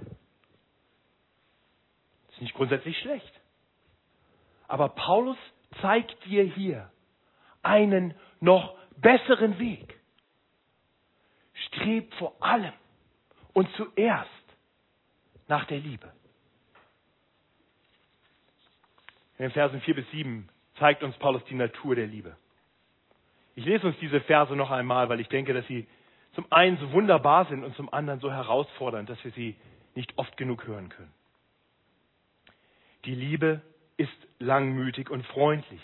Das 2.26 2.34
ist 2.34 2.42
nicht 2.42 2.54
grundsätzlich 2.54 2.98
schlecht. 2.98 3.32
Aber 4.68 4.88
Paulus 4.90 5.38
zeigt 5.80 6.24
dir 6.26 6.44
hier 6.44 6.90
einen 7.62 8.14
noch 8.40 8.76
besseren 8.96 9.58
Weg. 9.58 9.98
Streb 11.66 12.12
vor 12.14 12.36
allem 12.40 12.72
und 13.52 13.68
zuerst 13.76 14.30
nach 15.48 15.64
der 15.66 15.78
Liebe. 15.78 16.12
In 19.38 19.44
den 19.44 19.52
Versen 19.52 19.80
4 19.80 19.94
bis 19.94 20.10
7 20.10 20.48
zeigt 20.80 21.04
uns 21.04 21.16
Paulus 21.18 21.44
die 21.44 21.54
Natur 21.54 21.94
der 21.94 22.08
Liebe. 22.08 22.36
Ich 23.54 23.64
lese 23.64 23.86
uns 23.86 23.96
diese 24.00 24.20
Verse 24.22 24.56
noch 24.56 24.70
einmal, 24.70 25.08
weil 25.08 25.20
ich 25.20 25.28
denke, 25.28 25.52
dass 25.52 25.66
sie 25.66 25.86
zum 26.32 26.50
einen 26.50 26.78
so 26.78 26.90
wunderbar 26.92 27.46
sind 27.46 27.62
und 27.62 27.76
zum 27.76 27.92
anderen 27.92 28.20
so 28.20 28.32
herausfordernd, 28.32 29.08
dass 29.08 29.22
wir 29.22 29.32
sie 29.32 29.56
nicht 29.94 30.16
oft 30.16 30.36
genug 30.36 30.66
hören 30.66 30.88
können. 30.88 31.12
Die 33.04 33.14
Liebe 33.14 33.60
ist 33.96 34.10
langmütig 34.38 35.10
und 35.10 35.26
freundlich. 35.26 35.80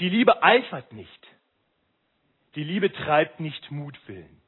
Die 0.00 0.08
Liebe 0.08 0.42
eifert 0.42 0.92
nicht. 0.92 1.28
Die 2.54 2.64
Liebe 2.64 2.92
treibt 2.92 3.40
nicht 3.40 3.70
Mutwillen. 3.70 4.40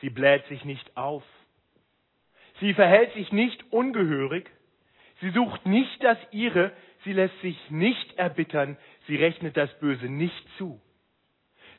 Sie 0.00 0.10
bläht 0.10 0.46
sich 0.46 0.64
nicht 0.64 0.96
auf. 0.96 1.24
Sie 2.60 2.74
verhält 2.74 3.12
sich 3.14 3.32
nicht 3.32 3.72
ungehörig. 3.72 4.50
Sie 5.20 5.30
sucht 5.30 5.64
nicht 5.66 6.02
das 6.04 6.18
Ihre. 6.30 6.72
Sie 7.04 7.12
lässt 7.12 7.38
sich 7.40 7.58
nicht 7.70 8.18
erbittern, 8.18 8.76
sie 9.06 9.16
rechnet 9.16 9.56
das 9.56 9.72
Böse 9.78 10.06
nicht 10.06 10.44
zu. 10.56 10.80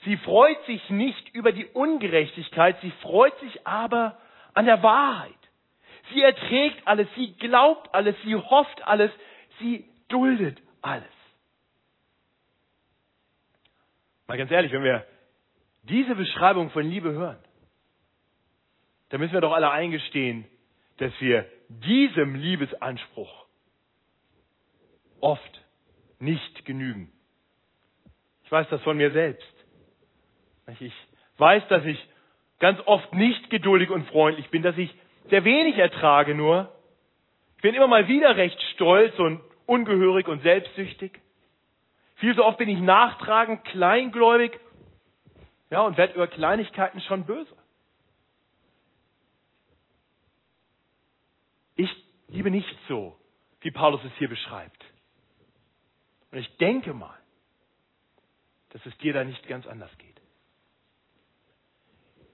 Sie 0.03 0.17
freut 0.17 0.63
sich 0.65 0.87
nicht 0.89 1.33
über 1.33 1.51
die 1.51 1.65
Ungerechtigkeit, 1.65 2.79
sie 2.81 2.91
freut 3.01 3.37
sich 3.39 3.65
aber 3.65 4.19
an 4.53 4.65
der 4.65 4.83
Wahrheit. 4.83 5.33
Sie 6.13 6.21
erträgt 6.21 6.87
alles, 6.87 7.07
sie 7.15 7.33
glaubt 7.33 7.93
alles, 7.93 8.15
sie 8.23 8.35
hofft 8.35 8.85
alles, 8.87 9.11
sie 9.59 9.85
duldet 10.09 10.61
alles. 10.81 11.03
Mal 14.27 14.37
ganz 14.37 14.51
ehrlich, 14.51 14.71
wenn 14.71 14.83
wir 14.83 15.05
diese 15.83 16.15
Beschreibung 16.15 16.69
von 16.69 16.87
Liebe 16.87 17.11
hören, 17.11 17.39
dann 19.09 19.19
müssen 19.19 19.33
wir 19.33 19.41
doch 19.41 19.53
alle 19.53 19.71
eingestehen, 19.71 20.45
dass 20.97 21.11
wir 21.19 21.49
diesem 21.69 22.35
Liebesanspruch 22.35 23.44
oft 25.25 25.61
nicht 26.19 26.65
genügen. 26.65 27.11
Ich 28.43 28.51
weiß 28.51 28.67
das 28.69 28.81
von 28.83 28.95
mir 28.95 29.11
selbst. 29.11 29.53
Ich 30.79 30.93
weiß, 31.37 31.67
dass 31.67 31.83
ich 31.83 31.97
ganz 32.59 32.79
oft 32.85 33.11
nicht 33.13 33.49
geduldig 33.49 33.89
und 33.89 34.07
freundlich 34.09 34.49
bin, 34.49 34.61
dass 34.61 34.77
ich 34.77 34.93
sehr 35.29 35.43
wenig 35.43 35.77
ertrage 35.77 36.35
nur. 36.35 36.71
Ich 37.57 37.63
bin 37.63 37.73
immer 37.73 37.87
mal 37.87 38.07
wieder 38.07 38.37
recht 38.37 38.61
stolz 38.75 39.17
und 39.17 39.41
ungehörig 39.65 40.27
und 40.27 40.43
selbstsüchtig. 40.43 41.19
Viel 42.17 42.35
so 42.35 42.45
oft 42.45 42.59
bin 42.59 42.69
ich 42.69 42.79
nachtragend, 42.79 43.65
kleingläubig, 43.65 44.59
ja, 45.71 45.81
und 45.81 45.97
werde 45.97 46.13
über 46.13 46.27
Kleinigkeiten 46.27 47.01
schon 47.01 47.25
böse. 47.25 47.55
Ich 51.75 51.89
liebe 52.27 52.51
nicht 52.51 52.77
so, 52.87 53.17
wie 53.61 53.71
Paulus 53.71 54.01
es 54.05 54.11
hier 54.19 54.29
beschreibt. 54.29 54.85
Und 56.35 56.41
ich 56.41 56.57
denke 56.57 56.93
mal, 56.93 57.17
dass 58.71 58.85
es 58.85 58.97
dir 58.97 59.13
da 59.13 59.23
nicht 59.23 59.47
ganz 59.47 59.65
anders 59.67 59.97
geht. 59.99 60.21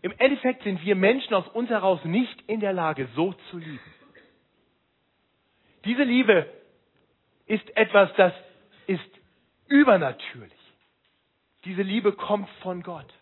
Im 0.01 0.11
Endeffekt 0.17 0.63
sind 0.63 0.83
wir 0.83 0.95
Menschen 0.95 1.35
aus 1.35 1.47
uns 1.49 1.69
heraus 1.69 2.03
nicht 2.03 2.41
in 2.47 2.61
der 2.61 2.73
Lage, 2.73 3.07
so 3.15 3.33
zu 3.51 3.59
lieben. 3.59 3.93
Diese 5.85 6.01
Liebe 6.01 6.51
ist 7.45 7.77
etwas, 7.77 8.11
das 8.17 8.33
ist 8.87 9.07
übernatürlich. 9.67 10.51
Diese 11.65 11.83
Liebe 11.83 12.13
kommt 12.13 12.49
von 12.63 12.81
Gott. 12.81 13.13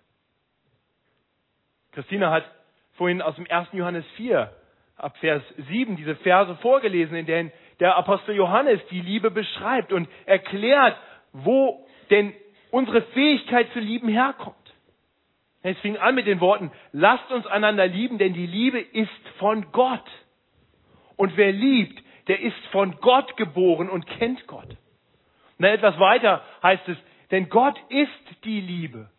Christina 1.92 2.32
hat 2.32 2.50
vorhin 2.94 3.22
aus 3.22 3.36
dem 3.36 3.52
1. 3.52 3.68
Johannes 3.74 4.06
4 4.16 4.56
ab 5.00 5.18
Vers 5.18 5.44
7 5.70 5.96
diese 5.96 6.16
Verse 6.18 6.56
vorgelesen, 6.58 7.16
in 7.16 7.26
denen 7.26 7.52
der 7.80 7.96
Apostel 7.96 8.36
Johannes 8.36 8.80
die 8.92 9.02
Liebe 9.02 9.32
beschreibt 9.32 9.94
und 9.94 10.08
erklärt, 10.26 10.98
wo 11.34 11.86
denn 12.10 12.34
unsere 12.72 13.02
Fähigkeit 13.02 13.72
zu 13.74 13.80
lieben 13.80 14.10
herkommt. 14.10 14.56
Es 15.62 15.78
fing 15.80 15.98
an 15.98 16.16
mit 16.16 16.28
den 16.28 16.40
Worten, 16.40 16.72
lasst 16.92 17.32
uns 17.32 17.46
einander 17.46 17.88
lieben, 17.88 18.18
denn 18.18 18.34
die 18.34 18.48
Liebe 18.48 18.80
ist 18.80 19.10
von 19.38 19.72
Gott. 19.72 20.10
Und 21.18 21.36
wer 21.36 21.52
liebt, 21.52 22.02
der 22.28 22.40
ist 22.40 22.66
von 22.72 22.96
Gott 23.02 23.36
geboren 23.36 23.90
und 23.90 24.06
kennt 24.06 24.48
Gott. 24.48 24.78
Und 25.58 25.66
etwas 25.66 26.00
weiter 26.00 26.44
heißt 26.64 26.88
es, 26.88 26.98
denn 27.32 27.50
Gott 27.50 27.78
ist 27.90 28.44
die 28.46 28.62
Liebe. 28.62 29.10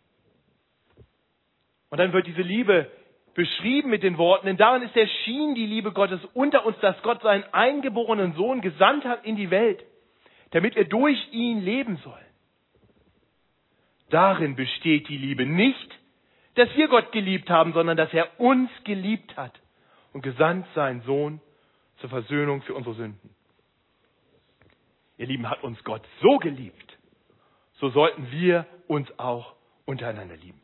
Und 1.90 1.98
dann 1.98 2.12
wird 2.12 2.26
diese 2.26 2.42
Liebe 2.42 2.90
beschrieben 3.34 3.90
mit 3.90 4.02
den 4.02 4.18
Worten, 4.18 4.46
denn 4.46 4.56
darin 4.56 4.82
ist 4.82 4.96
erschienen 4.96 5.54
die 5.54 5.66
Liebe 5.66 5.92
Gottes 5.92 6.20
unter 6.34 6.66
uns, 6.66 6.78
dass 6.80 7.00
Gott 7.02 7.22
seinen 7.22 7.44
eingeborenen 7.52 8.34
Sohn 8.34 8.60
gesandt 8.60 9.04
hat 9.04 9.24
in 9.24 9.36
die 9.36 9.50
Welt, 9.50 9.84
damit 10.50 10.74
wir 10.74 10.84
durch 10.84 11.18
ihn 11.32 11.60
leben 11.60 11.96
sollen. 11.98 12.16
Darin 14.10 14.56
besteht 14.56 15.08
die 15.08 15.16
Liebe 15.16 15.46
nicht, 15.46 15.98
dass 16.56 16.68
wir 16.74 16.88
Gott 16.88 17.12
geliebt 17.12 17.48
haben, 17.48 17.72
sondern 17.72 17.96
dass 17.96 18.12
er 18.12 18.40
uns 18.40 18.68
geliebt 18.84 19.36
hat 19.36 19.52
und 20.12 20.22
gesandt 20.22 20.66
seinen 20.74 21.02
Sohn 21.02 21.40
zur 21.98 22.10
Versöhnung 22.10 22.62
für 22.62 22.74
unsere 22.74 22.96
Sünden. 22.96 23.34
Ihr 25.16 25.26
Lieben, 25.26 25.48
hat 25.48 25.62
uns 25.62 25.82
Gott 25.84 26.02
so 26.22 26.38
geliebt, 26.38 26.98
so 27.74 27.90
sollten 27.90 28.30
wir 28.32 28.66
uns 28.88 29.06
auch 29.18 29.54
untereinander 29.84 30.36
lieben. 30.36 30.60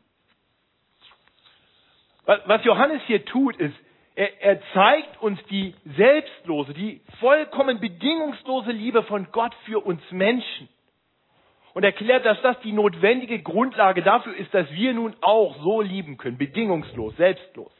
Was 2.27 2.63
Johannes 2.65 3.01
hier 3.07 3.23
tut, 3.23 3.55
ist, 3.55 3.75
er, 4.15 4.41
er 4.41 4.61
zeigt 4.73 5.21
uns 5.21 5.39
die 5.45 5.73
selbstlose, 5.95 6.73
die 6.73 7.01
vollkommen 7.19 7.79
bedingungslose 7.79 8.71
Liebe 8.71 9.03
von 9.03 9.31
Gott 9.31 9.55
für 9.65 9.85
uns 9.85 10.01
Menschen. 10.11 10.67
Und 11.73 11.83
erklärt, 11.83 12.25
dass 12.25 12.41
das 12.41 12.59
die 12.61 12.73
notwendige 12.73 13.39
Grundlage 13.41 14.01
dafür 14.01 14.35
ist, 14.35 14.53
dass 14.53 14.69
wir 14.71 14.93
nun 14.93 15.15
auch 15.21 15.55
so 15.61 15.81
lieben 15.81 16.17
können, 16.17 16.37
bedingungslos, 16.37 17.15
selbstlos. 17.15 17.71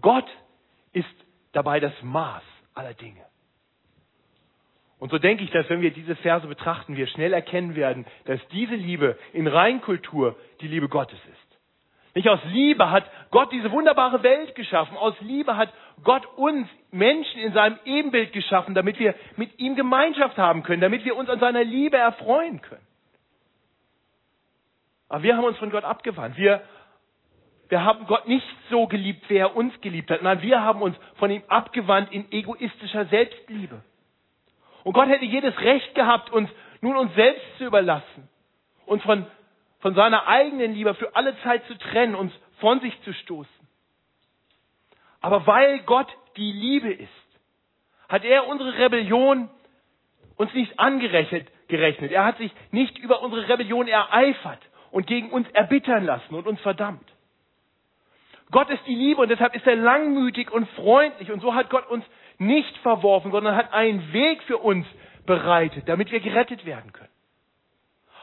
Gott 0.00 0.28
ist 0.92 1.08
dabei 1.52 1.80
das 1.80 1.94
Maß 2.02 2.42
aller 2.74 2.94
Dinge. 2.94 3.24
Und 4.98 5.10
so 5.10 5.18
denke 5.18 5.42
ich, 5.42 5.50
dass 5.50 5.68
wenn 5.68 5.80
wir 5.80 5.90
diese 5.90 6.14
Verse 6.16 6.46
betrachten, 6.46 6.96
wir 6.96 7.08
schnell 7.08 7.32
erkennen 7.32 7.74
werden, 7.74 8.06
dass 8.26 8.38
diese 8.52 8.76
Liebe 8.76 9.18
in 9.32 9.48
Reinkultur 9.48 10.36
die 10.60 10.68
Liebe 10.68 10.88
Gottes 10.88 11.18
ist. 11.32 11.41
Nicht 12.14 12.28
aus 12.28 12.40
Liebe 12.44 12.90
hat 12.90 13.04
Gott 13.30 13.50
diese 13.52 13.70
wunderbare 13.70 14.22
Welt 14.22 14.54
geschaffen. 14.54 14.96
Aus 14.96 15.14
Liebe 15.20 15.56
hat 15.56 15.72
Gott 16.04 16.26
uns 16.36 16.68
Menschen 16.90 17.40
in 17.40 17.52
seinem 17.54 17.78
Ebenbild 17.84 18.32
geschaffen, 18.32 18.74
damit 18.74 18.98
wir 18.98 19.14
mit 19.36 19.58
ihm 19.58 19.76
Gemeinschaft 19.76 20.36
haben 20.36 20.62
können, 20.62 20.82
damit 20.82 21.04
wir 21.04 21.16
uns 21.16 21.30
an 21.30 21.40
seiner 21.40 21.64
Liebe 21.64 21.96
erfreuen 21.96 22.60
können. 22.60 22.86
Aber 25.08 25.22
wir 25.22 25.36
haben 25.36 25.44
uns 25.44 25.58
von 25.58 25.70
Gott 25.70 25.84
abgewandt. 25.84 26.36
Wir, 26.36 26.62
wir 27.68 27.84
haben 27.84 28.06
Gott 28.06 28.28
nicht 28.28 28.46
so 28.70 28.86
geliebt, 28.86 29.28
wie 29.28 29.36
er 29.36 29.56
uns 29.56 29.78
geliebt 29.80 30.10
hat. 30.10 30.22
Nein, 30.22 30.42
wir 30.42 30.62
haben 30.62 30.82
uns 30.82 30.96
von 31.16 31.30
ihm 31.30 31.42
abgewandt 31.48 32.12
in 32.12 32.30
egoistischer 32.30 33.06
Selbstliebe. 33.06 33.82
Und 34.84 34.92
Gott 34.92 35.08
hätte 35.08 35.24
jedes 35.24 35.58
Recht 35.60 35.94
gehabt, 35.94 36.30
uns 36.30 36.50
nun 36.80 36.96
uns 36.96 37.14
selbst 37.14 37.44
zu 37.58 37.64
überlassen, 37.64 38.28
uns 38.86 39.02
von, 39.02 39.26
von 39.82 39.94
seiner 39.94 40.28
eigenen 40.28 40.72
Liebe 40.74 40.94
für 40.94 41.14
alle 41.14 41.36
Zeit 41.42 41.66
zu 41.66 41.76
trennen, 41.76 42.14
uns 42.14 42.32
von 42.60 42.80
sich 42.80 42.98
zu 43.02 43.12
stoßen. 43.12 43.68
Aber 45.20 45.46
weil 45.46 45.80
Gott 45.80 46.08
die 46.36 46.52
Liebe 46.52 46.92
ist, 46.92 47.08
hat 48.08 48.24
er 48.24 48.46
unsere 48.46 48.78
Rebellion 48.78 49.50
uns 50.36 50.54
nicht 50.54 50.78
angerechnet. 50.78 51.48
Gerechnet. 51.68 52.12
Er 52.12 52.24
hat 52.24 52.38
sich 52.38 52.52
nicht 52.70 52.98
über 52.98 53.22
unsere 53.22 53.48
Rebellion 53.48 53.88
ereifert 53.88 54.60
und 54.90 55.06
gegen 55.06 55.30
uns 55.30 55.48
erbittern 55.50 56.04
lassen 56.04 56.34
und 56.34 56.46
uns 56.46 56.60
verdammt. 56.60 57.08
Gott 58.50 58.68
ist 58.70 58.86
die 58.86 58.94
Liebe 58.94 59.22
und 59.22 59.30
deshalb 59.30 59.54
ist 59.56 59.66
er 59.66 59.76
langmütig 59.76 60.50
und 60.50 60.68
freundlich 60.70 61.32
und 61.32 61.40
so 61.40 61.54
hat 61.54 61.70
Gott 61.70 61.88
uns 61.88 62.04
nicht 62.38 62.76
verworfen, 62.78 63.32
sondern 63.32 63.56
hat 63.56 63.72
einen 63.72 64.12
Weg 64.12 64.42
für 64.42 64.58
uns 64.58 64.86
bereitet, 65.24 65.88
damit 65.88 66.12
wir 66.12 66.20
gerettet 66.20 66.66
werden 66.66 66.92
können. 66.92 67.11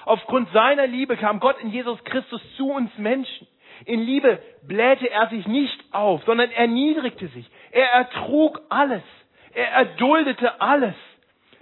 Aufgrund 0.09 0.51
seiner 0.53 0.87
Liebe 0.87 1.17
kam 1.17 1.39
Gott 1.39 1.59
in 1.61 1.69
Jesus 1.69 2.03
Christus 2.03 2.41
zu 2.57 2.71
uns 2.71 2.89
Menschen. 2.97 3.45
In 3.85 3.99
Liebe 3.99 4.41
blähte 4.63 5.07
er 5.07 5.29
sich 5.29 5.45
nicht 5.45 5.79
auf, 5.91 6.23
sondern 6.25 6.49
erniedrigte 6.49 7.27
sich. 7.27 7.47
Er 7.69 7.91
ertrug 7.91 8.59
alles. 8.69 9.03
Er 9.53 9.71
erduldete 9.71 10.59
alles. 10.61 10.95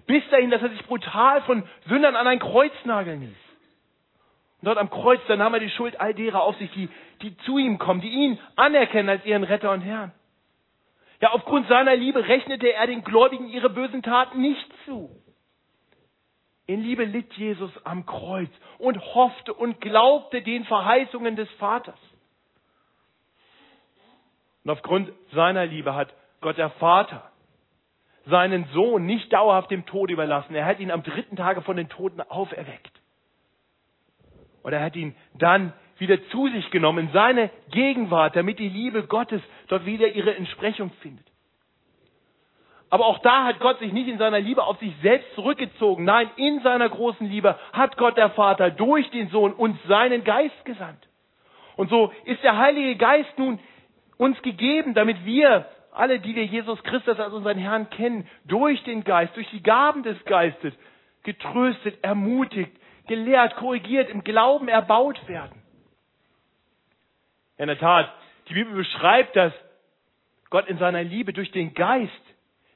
Bis 0.05 0.23
dahin, 0.29 0.49
dass 0.49 0.61
er 0.61 0.69
sich 0.69 0.81
brutal 0.85 1.41
von 1.41 1.67
Sündern 1.89 2.15
an 2.15 2.25
ein 2.25 2.39
Kreuz 2.39 2.71
nageln 2.85 3.19
ließ. 3.19 3.29
Und 4.61 4.65
dort 4.65 4.77
am 4.77 4.89
Kreuz, 4.91 5.19
da 5.27 5.35
nahm 5.35 5.53
er 5.53 5.59
die 5.59 5.69
Schuld 5.69 5.99
all 5.99 6.13
derer 6.13 6.43
auf 6.43 6.55
sich, 6.55 6.71
die, 6.71 6.87
die 7.23 7.35
zu 7.39 7.57
ihm 7.57 7.77
kommen, 7.77 7.99
die 7.99 8.11
ihn 8.11 8.39
anerkennen 8.55 9.09
als 9.09 9.25
ihren 9.25 9.43
Retter 9.43 9.73
und 9.73 9.81
Herrn. 9.81 10.13
Ja, 11.19 11.31
aufgrund 11.31 11.67
seiner 11.67 11.97
Liebe 11.97 12.25
rechnete 12.25 12.71
er 12.71 12.87
den 12.87 13.03
Gläubigen 13.03 13.49
ihre 13.49 13.69
bösen 13.69 14.03
Taten 14.03 14.39
nicht 14.39 14.71
zu. 14.85 15.09
In 16.67 16.83
Liebe 16.83 17.05
litt 17.05 17.33
Jesus 17.33 17.71
am 17.85 18.05
Kreuz 18.05 18.49
und 18.77 18.99
hoffte 19.15 19.53
und 19.53 19.79
glaubte 19.79 20.41
den 20.41 20.65
Verheißungen 20.65 21.37
des 21.37 21.49
Vaters. 21.53 21.99
Und 24.63 24.71
aufgrund 24.71 25.11
seiner 25.31 25.65
Liebe 25.65 25.95
hat 25.95 26.13
Gott 26.41 26.57
der 26.57 26.69
Vater 26.71 27.31
seinen 28.25 28.65
Sohn 28.73 29.05
nicht 29.05 29.31
dauerhaft 29.31 29.71
dem 29.71 29.85
Tod 29.85 30.11
überlassen. 30.11 30.53
Er 30.55 30.65
hat 30.65 30.79
ihn 30.79 30.91
am 30.91 31.03
dritten 31.03 31.37
Tage 31.37 31.61
von 31.61 31.77
den 31.77 31.87
Toten 31.87 32.19
auferweckt. 32.19 32.91
Und 34.61 34.73
er 34.73 34.81
hat 34.81 34.97
ihn 34.97 35.15
dann 35.35 35.71
wieder 35.97 36.21
zu 36.29 36.49
sich 36.49 36.69
genommen 36.71 37.07
in 37.07 37.13
seine 37.13 37.49
Gegenwart, 37.71 38.35
damit 38.35 38.59
die 38.59 38.67
Liebe 38.67 39.07
Gottes 39.07 39.41
dort 39.69 39.85
wieder 39.85 40.09
ihre 40.09 40.35
Entsprechung 40.35 40.91
findet. 41.01 41.26
Aber 42.89 43.05
auch 43.05 43.19
da 43.19 43.43
hat 43.43 43.59
Gott 43.59 43.79
sich 43.79 43.91
nicht 43.91 44.07
in 44.07 44.17
seiner 44.17 44.39
Liebe 44.39 44.63
auf 44.63 44.77
sich 44.79 44.93
selbst 45.01 45.33
zurückgezogen. 45.35 46.05
Nein, 46.05 46.29
in 46.37 46.61
seiner 46.61 46.87
großen 46.87 47.27
Liebe 47.27 47.57
hat 47.73 47.97
Gott 47.97 48.17
der 48.17 48.29
Vater 48.31 48.71
durch 48.71 49.09
den 49.09 49.29
Sohn 49.29 49.53
uns 49.53 49.77
seinen 49.87 50.23
Geist 50.23 50.63
gesandt. 50.63 51.07
Und 51.75 51.89
so 51.89 52.13
ist 52.23 52.41
der 52.43 52.57
Heilige 52.57 52.95
Geist 52.95 53.37
nun 53.37 53.59
uns 54.17 54.41
gegeben, 54.41 54.93
damit 54.93 55.25
wir 55.25 55.67
alle, 55.91 56.19
die 56.19 56.35
wir 56.35 56.45
Jesus 56.45 56.81
Christus 56.83 57.19
als 57.19 57.33
unseren 57.33 57.57
Herrn 57.57 57.89
kennen, 57.89 58.27
durch 58.45 58.81
den 58.83 59.03
Geist, 59.03 59.35
durch 59.35 59.49
die 59.49 59.63
Gaben 59.63 60.03
des 60.03 60.23
Geistes 60.25 60.73
getröstet, 61.23 61.97
ermutigt, 62.03 62.71
gelehrt, 63.07 63.55
korrigiert, 63.57 64.09
im 64.09 64.23
Glauben 64.23 64.67
erbaut 64.69 65.27
werden. 65.27 65.61
In 67.57 67.67
der 67.67 67.79
Tat, 67.79 68.13
die 68.47 68.53
Bibel 68.53 68.73
beschreibt, 68.73 69.35
dass 69.35 69.51
Gott 70.49 70.67
in 70.67 70.77
seiner 70.77 71.03
Liebe 71.03 71.33
durch 71.33 71.51
den 71.51 71.73
Geist 71.73 72.11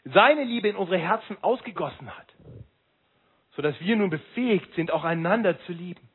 seine 0.03 0.43
Liebe 0.43 0.69
in 0.69 0.75
unsere 0.75 0.97
Herzen 0.97 1.37
ausgegossen 1.41 2.15
hat, 2.15 2.27
sodass 3.55 3.79
wir 3.79 3.95
nun 3.95 4.09
befähigt 4.09 4.73
sind, 4.75 4.91
auch 4.91 5.03
einander 5.03 5.59
zu 5.61 5.73
lieben. 5.73 6.07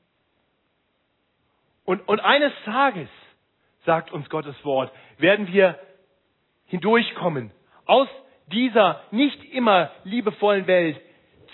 Und, 1.84 2.06
und 2.08 2.20
eines 2.20 2.52
Tages, 2.64 3.08
sagt 3.84 4.10
uns 4.10 4.28
Gottes 4.28 4.56
Wort, 4.64 4.92
werden 5.18 5.46
wir 5.46 5.78
hindurchkommen 6.66 7.52
aus 7.84 8.08
dieser 8.48 9.02
nicht 9.12 9.44
immer 9.52 9.92
liebevollen 10.02 10.66
Welt 10.66 11.00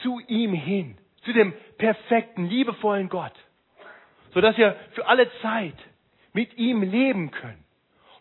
zu 0.03 0.19
ihm 0.21 0.55
hin, 0.55 0.97
zu 1.25 1.33
dem 1.33 1.53
perfekten, 1.77 2.47
liebevollen 2.47 3.11
Gott, 3.11 3.35
sodass 4.33 4.57
wir 4.57 4.75
für 4.93 5.07
alle 5.07 5.31
Zeit 5.43 5.77
mit 6.33 6.57
ihm 6.57 6.83
leben 6.83 7.31
können 7.31 7.62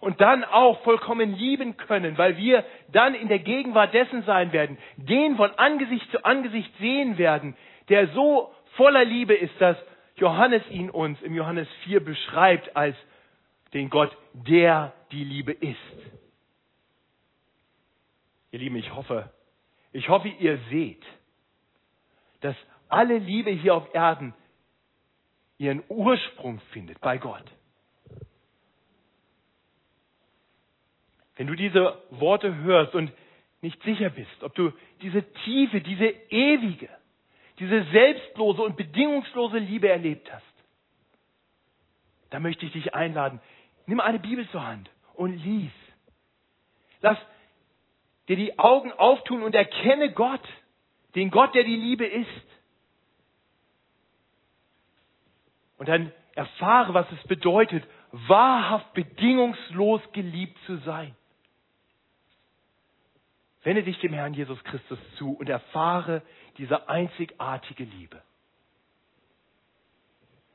und 0.01 0.19
dann 0.19 0.43
auch 0.43 0.81
vollkommen 0.81 1.33
lieben 1.33 1.77
können, 1.77 2.17
weil 2.17 2.35
wir 2.35 2.65
dann 2.91 3.15
in 3.15 3.29
der 3.29 3.39
Gegenwart 3.39 3.93
dessen 3.93 4.23
sein 4.23 4.51
werden, 4.51 4.77
den 4.97 5.37
von 5.37 5.51
Angesicht 5.51 6.09
zu 6.11 6.25
Angesicht 6.25 6.71
sehen 6.79 7.17
werden, 7.17 7.55
der 7.87 8.07
so 8.09 8.53
voller 8.75 9.05
Liebe 9.05 9.33
ist, 9.33 9.53
dass 9.59 9.77
Johannes 10.15 10.63
ihn 10.69 10.89
uns 10.89 11.21
im 11.21 11.35
Johannes 11.35 11.67
4 11.83 12.03
beschreibt 12.03 12.75
als 12.75 12.95
den 13.73 13.89
Gott, 13.89 14.15
der 14.33 14.93
die 15.11 15.23
Liebe 15.23 15.51
ist. 15.53 15.77
Ihr 18.51 18.59
Lieben, 18.59 18.75
ich 18.75 18.93
hoffe, 18.93 19.31
ich 19.93 20.09
hoffe, 20.09 20.27
ihr 20.27 20.59
seht, 20.69 21.03
dass 22.41 22.55
alle 22.89 23.17
Liebe 23.17 23.51
hier 23.51 23.75
auf 23.75 23.93
Erden 23.93 24.33
ihren 25.57 25.83
Ursprung 25.87 26.59
findet 26.71 26.99
bei 27.01 27.17
Gott. 27.17 27.45
Wenn 31.41 31.47
du 31.47 31.55
diese 31.55 31.97
Worte 32.11 32.55
hörst 32.57 32.93
und 32.93 33.11
nicht 33.61 33.81
sicher 33.81 34.11
bist, 34.11 34.43
ob 34.43 34.53
du 34.53 34.71
diese 35.01 35.23
tiefe, 35.43 35.81
diese 35.81 36.05
ewige, 36.29 36.87
diese 37.57 37.83
selbstlose 37.85 38.61
und 38.61 38.77
bedingungslose 38.77 39.57
Liebe 39.57 39.89
erlebt 39.89 40.31
hast, 40.31 40.45
dann 42.29 42.43
möchte 42.43 42.67
ich 42.67 42.73
dich 42.73 42.93
einladen, 42.93 43.41
nimm 43.87 43.99
eine 43.99 44.19
Bibel 44.19 44.47
zur 44.51 44.63
Hand 44.63 44.91
und 45.15 45.35
lies. 45.43 45.71
Lass 47.01 47.17
dir 48.27 48.35
die 48.35 48.59
Augen 48.59 48.91
auftun 48.91 49.41
und 49.41 49.55
erkenne 49.55 50.11
Gott, 50.11 50.47
den 51.15 51.31
Gott, 51.31 51.55
der 51.55 51.63
die 51.63 51.75
Liebe 51.75 52.05
ist. 52.05 52.47
Und 55.79 55.89
dann 55.89 56.11
erfahre, 56.35 56.93
was 56.93 57.11
es 57.11 57.27
bedeutet, 57.27 57.83
wahrhaft 58.11 58.93
bedingungslos 58.93 60.01
geliebt 60.13 60.55
zu 60.67 60.77
sein. 60.85 61.15
Wende 63.63 63.83
dich 63.83 63.99
dem 63.99 64.13
Herrn 64.13 64.33
Jesus 64.33 64.63
Christus 64.63 64.99
zu 65.17 65.33
und 65.33 65.47
erfahre 65.49 66.21
diese 66.57 66.89
einzigartige 66.89 67.83
Liebe. 67.83 68.21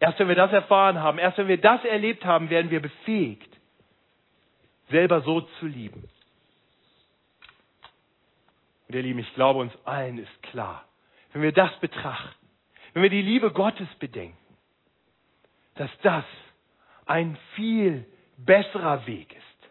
Erst 0.01 0.19
wenn 0.19 0.29
wir 0.29 0.35
das 0.35 0.53
erfahren 0.53 0.99
haben, 0.99 1.19
erst 1.19 1.38
wenn 1.38 1.49
wir 1.49 1.61
das 1.61 1.85
erlebt 1.85 2.25
haben, 2.25 2.51
werden 2.51 2.71
wir 2.71 2.81
befähigt, 2.81 3.51
selber 4.90 5.23
so 5.23 5.40
zu 5.40 5.66
lieben. 5.66 6.09
Und 8.88 8.95
ihr 8.95 9.03
Lieben, 9.03 9.19
ich 9.19 9.35
glaube, 9.35 9.61
uns 9.61 9.73
allen 9.85 10.19
ist 10.19 10.42
klar, 10.45 10.85
wenn 11.33 11.42
wir 11.42 11.53
das 11.53 11.75
betrachten, 11.81 12.47
wenn 12.92 13.03
wir 13.03 13.11
die 13.11 13.23
Liebe 13.23 13.51
Gottes 13.53 13.88
bedenken, 13.99 14.37
dass 15.75 15.90
das 16.03 16.25
ein 17.07 17.37
viel 17.55 18.07
besserer 18.37 19.07
Weg 19.07 19.35
ist, 19.35 19.71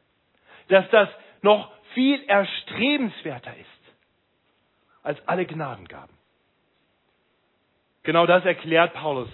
dass 0.70 0.90
das 0.90 1.10
noch 1.42 1.72
viel 1.96 2.24
erstrebenswerter 2.28 3.56
ist 3.58 3.96
als 5.02 5.28
alle 5.28 5.46
Gnadengaben. 5.46 6.16
Genau 8.04 8.28
das 8.28 8.46
erklärt 8.46 8.94
Paulus 8.94 9.30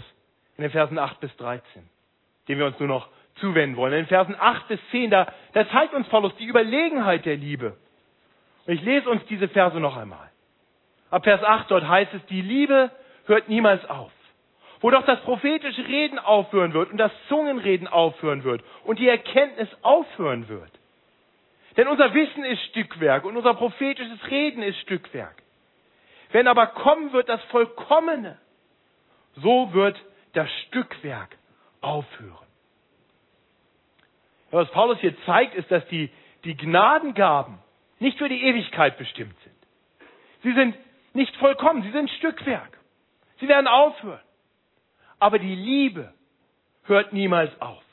in 0.55 0.61
den 0.61 0.71
Versen 0.71 0.97
8 0.97 1.19
bis 1.19 1.35
13, 1.37 1.89
dem 2.47 2.59
wir 2.59 2.67
uns 2.67 2.79
nur 2.79 2.87
noch 2.87 3.09
zuwenden 3.35 3.75
wollen. 3.75 3.93
In 3.93 3.99
den 4.01 4.07
Versen 4.07 4.35
8 4.39 4.67
bis 4.69 4.79
10, 4.91 5.09
da, 5.09 5.27
da 5.53 5.67
zeigt 5.69 5.93
uns 5.93 6.07
Paulus 6.07 6.33
die 6.37 6.45
Überlegenheit 6.45 7.25
der 7.25 7.35
Liebe. 7.35 7.75
Und 8.65 8.73
ich 8.73 8.81
lese 8.81 9.09
uns 9.09 9.25
diese 9.25 9.49
Verse 9.49 9.79
noch 9.79 9.97
einmal. 9.97 10.29
Ab 11.09 11.23
Vers 11.23 11.43
8 11.43 11.69
dort 11.71 11.87
heißt 11.87 12.13
es, 12.13 12.25
die 12.27 12.41
Liebe 12.41 12.91
hört 13.25 13.49
niemals 13.49 13.83
auf. 13.89 14.11
Wo 14.79 14.89
doch 14.89 15.05
das 15.05 15.19
prophetische 15.21 15.85
Reden 15.87 16.19
aufhören 16.19 16.73
wird 16.73 16.91
und 16.91 16.97
das 16.97 17.11
Zungenreden 17.27 17.87
aufhören 17.87 18.43
wird 18.43 18.63
und 18.83 18.99
die 18.99 19.07
Erkenntnis 19.07 19.69
aufhören 19.81 20.47
wird. 20.47 20.71
Denn 21.77 21.87
unser 21.87 22.13
Wissen 22.13 22.43
ist 22.43 22.61
Stückwerk 22.65 23.23
und 23.23 23.37
unser 23.37 23.53
prophetisches 23.53 24.19
Reden 24.29 24.61
ist 24.61 24.77
Stückwerk. 24.79 25.41
Wenn 26.31 26.47
aber 26.47 26.67
kommen 26.67 27.13
wird 27.13 27.29
das 27.29 27.41
Vollkommene, 27.45 28.37
so 29.35 29.73
wird 29.73 29.97
das 30.33 30.49
Stückwerk 30.67 31.37
aufhören. 31.81 32.47
Was 34.51 34.69
Paulus 34.71 34.99
hier 34.99 35.15
zeigt, 35.25 35.55
ist, 35.55 35.71
dass 35.71 35.85
die, 35.87 36.09
die 36.43 36.55
Gnadengaben 36.55 37.57
nicht 37.99 38.17
für 38.17 38.27
die 38.27 38.43
Ewigkeit 38.43 38.97
bestimmt 38.97 39.35
sind. 39.43 39.55
Sie 40.43 40.53
sind 40.53 40.75
nicht 41.13 41.35
vollkommen, 41.37 41.83
sie 41.83 41.91
sind 41.91 42.09
Stückwerk. 42.11 42.77
Sie 43.39 43.47
werden 43.47 43.67
aufhören. 43.67 44.19
Aber 45.19 45.39
die 45.39 45.55
Liebe 45.55 46.13
hört 46.83 47.13
niemals 47.13 47.59
auf. 47.61 47.83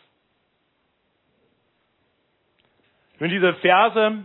Nun 3.18 3.30
diese 3.30 3.54
Verse, 3.54 4.24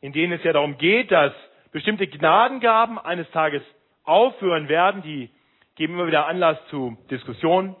in 0.00 0.12
denen 0.12 0.32
es 0.32 0.42
ja 0.42 0.52
darum 0.52 0.78
geht, 0.78 1.10
dass 1.12 1.32
bestimmte 1.70 2.06
Gnadengaben 2.06 2.98
eines 2.98 3.30
Tages 3.30 3.62
aufhören 4.04 4.68
werden, 4.68 5.02
die 5.02 5.30
geben 5.76 5.94
immer 5.94 6.06
wieder 6.06 6.26
Anlass 6.26 6.58
zu 6.68 6.98
Diskussionen, 7.10 7.76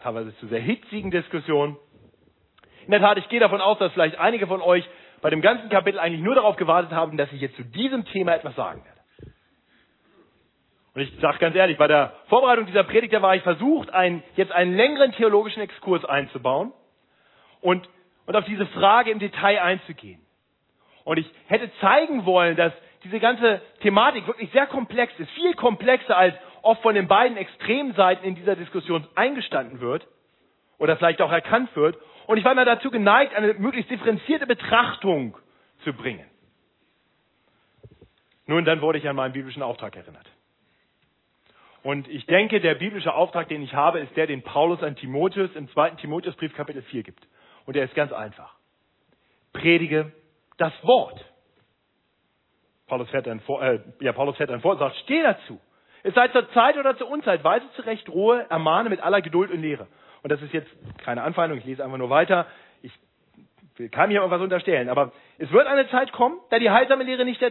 teilweise 0.00 0.36
zu 0.38 0.46
sehr 0.48 0.60
hitzigen 0.60 1.10
Diskussionen. 1.10 1.76
In 2.84 2.90
der 2.90 3.00
Tat, 3.00 3.18
ich 3.18 3.28
gehe 3.28 3.40
davon 3.40 3.60
aus, 3.60 3.78
dass 3.78 3.92
vielleicht 3.92 4.18
einige 4.18 4.46
von 4.46 4.60
euch 4.60 4.88
bei 5.20 5.30
dem 5.30 5.40
ganzen 5.40 5.68
Kapitel 5.68 5.98
eigentlich 5.98 6.22
nur 6.22 6.34
darauf 6.34 6.56
gewartet 6.56 6.92
haben, 6.92 7.16
dass 7.16 7.32
ich 7.32 7.40
jetzt 7.40 7.56
zu 7.56 7.64
diesem 7.64 8.04
Thema 8.06 8.34
etwas 8.34 8.54
sagen 8.54 8.84
werde. 8.84 8.96
Und 10.94 11.02
ich 11.02 11.12
sage 11.20 11.38
ganz 11.38 11.54
ehrlich, 11.54 11.76
bei 11.76 11.88
der 11.88 12.14
Vorbereitung 12.28 12.64
dieser 12.66 12.84
Predigt, 12.84 13.12
da 13.12 13.20
war 13.20 13.34
ich 13.34 13.42
versucht, 13.42 13.92
einen, 13.92 14.22
jetzt 14.36 14.52
einen 14.52 14.74
längeren 14.74 15.12
theologischen 15.12 15.62
Exkurs 15.62 16.04
einzubauen 16.06 16.72
und, 17.60 17.86
und 18.26 18.36
auf 18.36 18.44
diese 18.44 18.66
Frage 18.66 19.10
im 19.10 19.18
Detail 19.18 19.60
einzugehen. 19.62 20.20
Und 21.04 21.18
ich 21.18 21.30
hätte 21.46 21.70
zeigen 21.80 22.26
wollen, 22.26 22.56
dass 22.56 22.72
diese 23.04 23.20
ganze 23.20 23.62
Thematik 23.80 24.26
wirklich 24.26 24.50
sehr 24.50 24.66
komplex 24.66 25.12
ist, 25.18 25.30
viel 25.30 25.54
komplexer 25.54 26.16
als 26.16 26.34
oft 26.62 26.82
von 26.82 26.94
den 26.94 27.06
beiden 27.06 27.36
Extremseiten 27.36 28.24
in 28.24 28.34
dieser 28.34 28.56
Diskussion 28.56 29.06
eingestanden 29.14 29.80
wird 29.80 30.06
oder 30.78 30.96
vielleicht 30.96 31.22
auch 31.22 31.30
erkannt 31.30 31.74
wird. 31.76 31.96
Und 32.26 32.38
ich 32.38 32.44
war 32.44 32.52
immer 32.52 32.64
dazu 32.64 32.90
geneigt, 32.90 33.34
eine 33.34 33.54
möglichst 33.54 33.90
differenzierte 33.90 34.46
Betrachtung 34.46 35.38
zu 35.84 35.92
bringen. 35.92 36.26
Nun, 38.46 38.64
dann 38.64 38.80
wurde 38.80 38.98
ich 38.98 39.08
an 39.08 39.16
meinen 39.16 39.32
biblischen 39.32 39.62
Auftrag 39.62 39.94
erinnert. 39.96 40.26
Und 41.84 42.08
ich 42.08 42.26
denke, 42.26 42.60
der 42.60 42.74
biblische 42.74 43.14
Auftrag, 43.14 43.48
den 43.48 43.62
ich 43.62 43.74
habe, 43.74 44.00
ist 44.00 44.16
der, 44.16 44.26
den 44.26 44.42
Paulus 44.42 44.82
an 44.82 44.96
Timotheus 44.96 45.54
im 45.54 45.68
zweiten 45.70 45.96
Timotheusbrief 45.98 46.52
Kapitel 46.54 46.82
4 46.82 47.04
gibt. 47.04 47.24
Und 47.66 47.76
der 47.76 47.84
ist 47.84 47.94
ganz 47.94 48.12
einfach. 48.12 48.54
Predige 49.52 50.12
das 50.56 50.72
Wort. 50.82 51.24
Paulus 52.86 53.10
fährt 53.10 53.26
dann 53.26 53.40
vor, 53.40 53.62
äh, 53.62 53.80
ja, 54.00 54.12
Paulus 54.12 54.36
fährt 54.36 54.50
dann 54.50 54.60
vor 54.60 54.72
und 54.72 54.78
sagt, 54.78 54.96
steh 54.96 55.22
dazu. 55.22 55.60
Es 56.02 56.14
sei 56.14 56.28
zur 56.28 56.48
Zeit 56.52 56.76
oder 56.76 56.96
zur 56.96 57.08
Unzeit, 57.08 57.42
weise 57.42 57.66
zurecht, 57.74 58.08
Ruhe, 58.08 58.46
ermahne 58.48 58.88
mit 58.88 59.00
aller 59.00 59.20
Geduld 59.20 59.50
und 59.50 59.60
Lehre. 59.60 59.88
Und 60.22 60.30
das 60.30 60.40
ist 60.40 60.52
jetzt 60.52 60.70
keine 60.98 61.22
Anfeindung, 61.22 61.58
ich 61.58 61.64
lese 61.64 61.84
einfach 61.84 61.98
nur 61.98 62.10
weiter. 62.10 62.46
Ich 62.82 62.92
kann 63.90 64.08
mir 64.08 64.16
irgendwas 64.16 64.40
unterstellen, 64.40 64.88
aber 64.88 65.12
es 65.38 65.50
wird 65.52 65.66
eine 65.66 65.88
Zeit 65.90 66.12
kommen, 66.12 66.38
da 66.50 66.58
die 66.58 66.70
heilsame 66.70 67.04
Lehre 67.04 67.24
nicht 67.24 67.44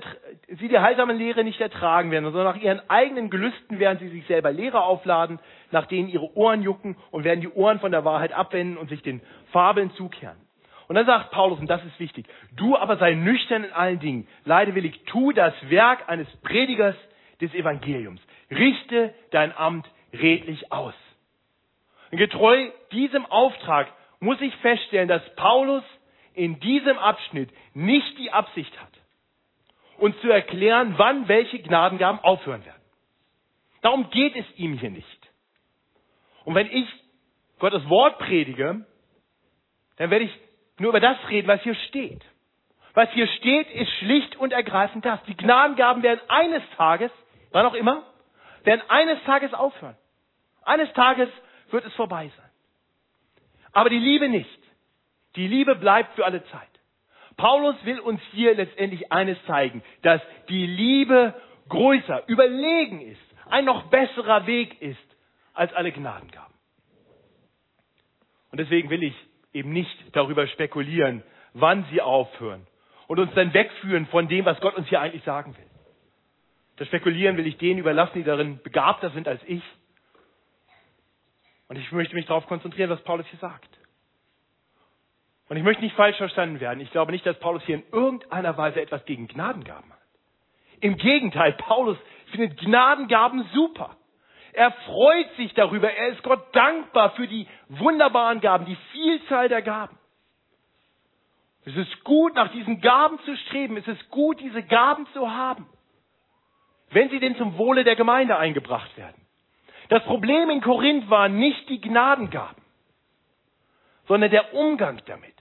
sie 0.48 0.68
die 0.68 0.80
heilsame 0.80 1.14
Lehre 1.14 1.44
nicht 1.44 1.62
ertragen 1.62 2.10
werden, 2.10 2.26
sondern 2.26 2.56
nach 2.56 2.62
ihren 2.62 2.82
eigenen 2.90 3.30
Gelüsten 3.30 3.80
werden 3.80 4.00
sie 4.00 4.10
sich 4.10 4.26
selber 4.26 4.52
Lehre 4.52 4.84
aufladen, 4.84 5.40
nach 5.72 5.86
denen 5.86 6.10
ihre 6.10 6.36
Ohren 6.36 6.64
jucken 6.64 6.98
und 7.12 7.24
werden 7.24 7.42
die 7.42 7.50
Ohren 7.50 7.80
von 7.80 7.92
der 7.92 8.06
Wahrheit 8.06 8.34
abwenden 8.34 8.78
und 8.78 8.90
sich 8.90 9.04
den 9.04 9.22
Fabeln 9.52 9.92
zukehren. 9.92 10.38
Und 10.88 10.96
dann 10.96 11.06
sagt 11.06 11.32
Paulus, 11.32 11.60
und 11.60 11.70
das 11.70 11.84
ist 11.84 12.00
wichtig, 12.00 12.26
du 12.56 12.76
aber 12.76 12.98
sei 12.98 13.14
nüchtern 13.14 13.64
in 13.64 13.72
allen 13.72 14.00
Dingen, 14.00 14.28
leidewillig, 14.46 15.04
tu 15.06 15.32
das 15.32 15.54
Werk 15.70 16.08
eines 16.08 16.28
Predigers 16.38 16.96
des 17.42 17.54
Evangeliums, 17.54 18.22
richte 18.52 19.14
dein 19.32 19.56
Amt 19.56 19.88
redlich 20.14 20.72
aus. 20.72 20.94
Und 22.12 22.18
getreu 22.18 22.70
diesem 22.92 23.26
Auftrag 23.26 23.88
muss 24.20 24.40
ich 24.42 24.56
feststellen, 24.58 25.08
dass 25.08 25.24
Paulus 25.36 25.84
in 26.36 26.60
diesem 26.60 26.98
Abschnitt 26.98 27.50
nicht 27.74 28.18
die 28.18 28.32
Absicht 28.32 28.80
hat, 28.80 28.92
uns 29.98 30.20
zu 30.22 30.30
erklären, 30.30 30.96
wann 30.98 31.28
welche 31.28 31.60
Gnadengaben 31.60 32.20
aufhören 32.20 32.66
werden. 32.66 32.82
Darum 33.82 34.10
geht 34.10 34.36
es 34.36 34.46
ihm 34.58 34.78
hier 34.78 34.90
nicht. 34.90 35.30
Und 36.44 36.56
wenn 36.56 36.68
ich 36.68 36.88
Gottes 37.60 37.88
Wort 37.90 38.20
predige, 38.20 38.86
dann 39.98 40.10
werde 40.10 40.26
ich 40.26 40.40
nur 40.78 40.90
über 40.90 41.00
das 41.00 41.18
reden, 41.30 41.48
was 41.48 41.62
hier 41.62 41.76
steht. 41.88 42.24
Was 42.94 43.10
hier 43.12 43.28
steht, 43.28 43.70
ist 43.72 43.90
schlicht 44.00 44.36
und 44.38 44.54
ergreifend 44.54 45.06
das. 45.06 45.22
Die 45.24 45.36
Gnadengaben 45.36 46.02
werden 46.04 46.22
eines 46.30 46.64
Tages, 46.78 47.12
wann 47.52 47.66
auch 47.66 47.74
immer, 47.74 48.04
werden 48.64 48.82
eines 48.90 49.22
Tages 49.24 49.54
aufhören. 49.54 49.98
Eines 50.64 50.92
Tages 50.94 51.30
wird 51.72 51.86
es 51.86 51.94
vorbei 51.94 52.32
sein. 52.36 52.50
Aber 53.74 53.90
die 53.90 54.00
Liebe 54.00 54.30
nicht. 54.30 54.65
Die 55.36 55.48
Liebe 55.48 55.76
bleibt 55.76 56.16
für 56.16 56.26
alle 56.26 56.44
Zeit. 56.46 56.68
Paulus 57.38 57.76
will 57.84 58.00
uns 58.00 58.22
hier 58.32 58.56
letztendlich 58.56 59.12
eines 59.12 59.38
zeigen, 59.46 59.84
dass 60.02 60.22
die 60.48 60.66
Liebe 60.66 61.34
größer, 61.68 62.24
überlegen 62.28 63.02
ist, 63.02 63.22
ein 63.50 63.66
noch 63.66 63.90
besserer 63.90 64.48
Weg 64.48 64.82
ist 64.82 64.98
als 65.54 65.74
alle 65.74 65.92
Gnadengaben. 65.92 66.54
Und 68.52 68.60
deswegen 68.60 68.90
will 68.90 69.04
ich 69.04 69.16
eben 69.54 69.72
nicht 69.72 70.16
darüber 70.16 70.48
spekulieren, 70.48 71.24
wann 71.54 71.86
sie 71.92 72.02
aufhören 72.02 72.66
und 73.08 73.20
uns 73.20 73.34
dann 73.34 73.54
wegführen 73.54 74.06
von 74.08 74.28
dem, 74.28 74.46
was 74.46 74.60
Gott 74.62 74.76
uns 74.76 74.88
hier 74.88 75.02
eigentlich 75.02 75.24
sagen 75.24 75.56
will. 75.58 75.66
Das 76.78 76.88
Spekulieren 76.88 77.38
will 77.38 77.48
ich 77.48 77.58
denen 77.58 77.80
überlassen, 77.80 78.14
die 78.16 78.24
darin 78.24 78.62
begabter 78.62 79.10
sind 79.12 79.28
als 79.28 79.42
ich. 79.46 79.64
Und 81.68 81.78
ich 81.78 81.92
möchte 81.92 82.16
mich 82.16 82.26
darauf 82.26 82.48
konzentrieren, 82.48 82.90
was 82.90 83.02
Paulus 83.04 83.26
hier 83.28 83.40
sagt. 83.40 83.75
Und 85.48 85.58
ich 85.58 85.64
möchte 85.64 85.84
nicht 85.84 85.96
falsch 85.96 86.18
verstanden 86.18 86.60
werden. 86.60 86.80
Ich 86.80 86.92
glaube 86.92 87.12
nicht, 87.12 87.26
dass 87.26 87.40
Paulus 87.40 87.64
hier 87.64 87.76
in 87.76 87.84
irgendeiner 87.92 88.58
Weise 88.58 88.82
etwas 88.82 89.06
gegen 89.06 89.28
Gnadengaben 89.28 89.92
hat. 89.92 90.00
Im 90.82 90.98
Gegenteil, 90.98 91.54
Paulus 91.54 91.98
findet 92.32 92.60
Gnadengaben 92.60 93.44
super. 93.54 93.96
Er 94.54 94.72
freut 94.72 95.30
sich 95.36 95.54
darüber. 95.54 95.92
Er 95.92 96.08
ist 96.10 96.24
Gott 96.24 96.56
dankbar 96.56 97.12
für 97.12 97.28
die 97.28 97.48
wunderbaren 97.70 98.40
Gaben, 98.42 98.66
die 98.66 98.78
Vielzahl 98.92 99.50
der 99.50 99.62
Gaben. 99.62 99.98
Es 101.66 101.76
ist 101.76 102.04
gut, 102.04 102.36
nach 102.36 102.52
diesen 102.52 102.80
Gaben 102.80 103.20
zu 103.26 103.36
streben. 103.38 103.78
Es 103.78 103.88
ist 103.88 104.10
gut, 104.10 104.40
diese 104.40 104.64
Gaben 104.64 105.08
zu 105.14 105.32
haben, 105.32 105.68
wenn 106.92 107.10
sie 107.10 107.20
denn 107.20 107.36
zum 107.36 107.58
Wohle 107.58 107.84
der 107.84 107.96
Gemeinde 107.96 108.38
eingebracht 108.38 108.96
werden. 108.98 109.20
Das 109.90 110.04
Problem 110.04 110.50
in 110.50 110.62
Korinth 110.62 111.10
war 111.10 111.28
nicht 111.28 111.68
die 111.70 111.82
Gnadengaben, 111.82 112.62
sondern 114.08 114.32
der 114.32 114.54
Umgang 114.54 115.02
damit. 115.06 115.35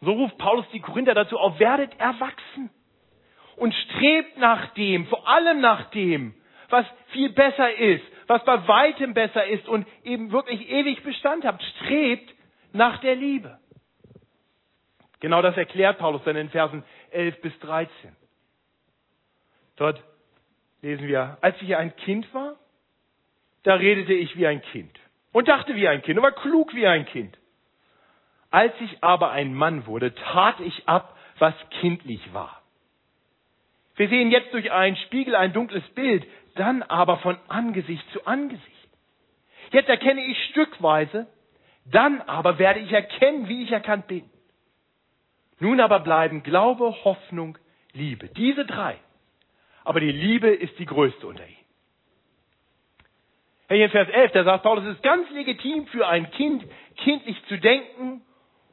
So 0.00 0.12
ruft 0.12 0.38
Paulus 0.38 0.66
die 0.72 0.80
Korinther 0.80 1.14
dazu 1.14 1.38
auf, 1.38 1.58
werdet 1.58 1.98
erwachsen 1.98 2.70
und 3.56 3.74
strebt 3.74 4.38
nach 4.38 4.72
dem, 4.74 5.06
vor 5.06 5.28
allem 5.28 5.60
nach 5.60 5.90
dem, 5.90 6.34
was 6.70 6.86
viel 7.08 7.30
besser 7.30 7.74
ist, 7.74 8.04
was 8.26 8.44
bei 8.44 8.66
weitem 8.66 9.12
besser 9.12 9.44
ist 9.46 9.68
und 9.68 9.86
eben 10.04 10.32
wirklich 10.32 10.70
ewig 10.70 11.02
Bestand 11.02 11.44
hat. 11.44 11.62
Strebt 11.62 12.32
nach 12.72 12.98
der 13.00 13.16
Liebe. 13.16 13.58
Genau 15.20 15.42
das 15.42 15.56
erklärt 15.56 15.98
Paulus 15.98 16.22
dann 16.24 16.36
in 16.36 16.48
Versen 16.48 16.82
11 17.10 17.40
bis 17.42 17.58
13. 17.58 18.16
Dort 19.76 20.02
lesen 20.80 21.06
wir, 21.08 21.36
als 21.42 21.60
ich 21.60 21.76
ein 21.76 21.94
Kind 21.96 22.32
war, 22.32 22.56
da 23.64 23.74
redete 23.74 24.14
ich 24.14 24.36
wie 24.36 24.46
ein 24.46 24.62
Kind 24.62 24.98
und 25.32 25.48
dachte 25.48 25.74
wie 25.74 25.88
ein 25.88 26.00
Kind 26.00 26.18
und 26.18 26.22
war 26.22 26.32
klug 26.32 26.74
wie 26.74 26.86
ein 26.86 27.04
Kind. 27.04 27.36
Als 28.50 28.72
ich 28.80 29.02
aber 29.02 29.30
ein 29.30 29.54
Mann 29.54 29.86
wurde, 29.86 30.14
tat 30.14 30.58
ich 30.60 30.88
ab, 30.88 31.16
was 31.38 31.54
kindlich 31.80 32.20
war. 32.34 32.60
Wir 33.96 34.08
sehen 34.08 34.30
jetzt 34.30 34.52
durch 34.52 34.72
einen 34.72 34.96
Spiegel 34.96 35.36
ein 35.36 35.52
dunkles 35.52 35.84
Bild, 35.90 36.26
dann 36.56 36.82
aber 36.82 37.18
von 37.18 37.38
Angesicht 37.48 38.04
zu 38.12 38.26
Angesicht. 38.26 38.66
Jetzt 39.70 39.88
erkenne 39.88 40.24
ich 40.24 40.44
stückweise, 40.46 41.28
dann 41.84 42.20
aber 42.22 42.58
werde 42.58 42.80
ich 42.80 42.92
erkennen, 42.92 43.48
wie 43.48 43.62
ich 43.62 43.70
erkannt 43.70 44.08
bin. 44.08 44.28
Nun 45.60 45.80
aber 45.80 46.00
bleiben 46.00 46.42
Glaube, 46.42 47.04
Hoffnung, 47.04 47.56
Liebe. 47.92 48.28
Diese 48.28 48.64
drei. 48.64 48.96
Aber 49.84 50.00
die 50.00 50.10
Liebe 50.10 50.48
ist 50.48 50.78
die 50.78 50.86
größte 50.86 51.26
unter 51.26 51.46
ihnen. 51.46 51.56
Hier 53.68 53.84
in 53.84 53.90
Vers 53.90 54.08
11, 54.08 54.32
da 54.32 54.44
sagt 54.44 54.64
Paulus, 54.64 54.84
es 54.84 54.96
ist 54.96 55.02
ganz 55.02 55.30
legitim 55.30 55.86
für 55.88 56.08
ein 56.08 56.30
Kind, 56.32 56.64
kindlich 56.96 57.36
zu 57.46 57.56
denken 57.58 58.22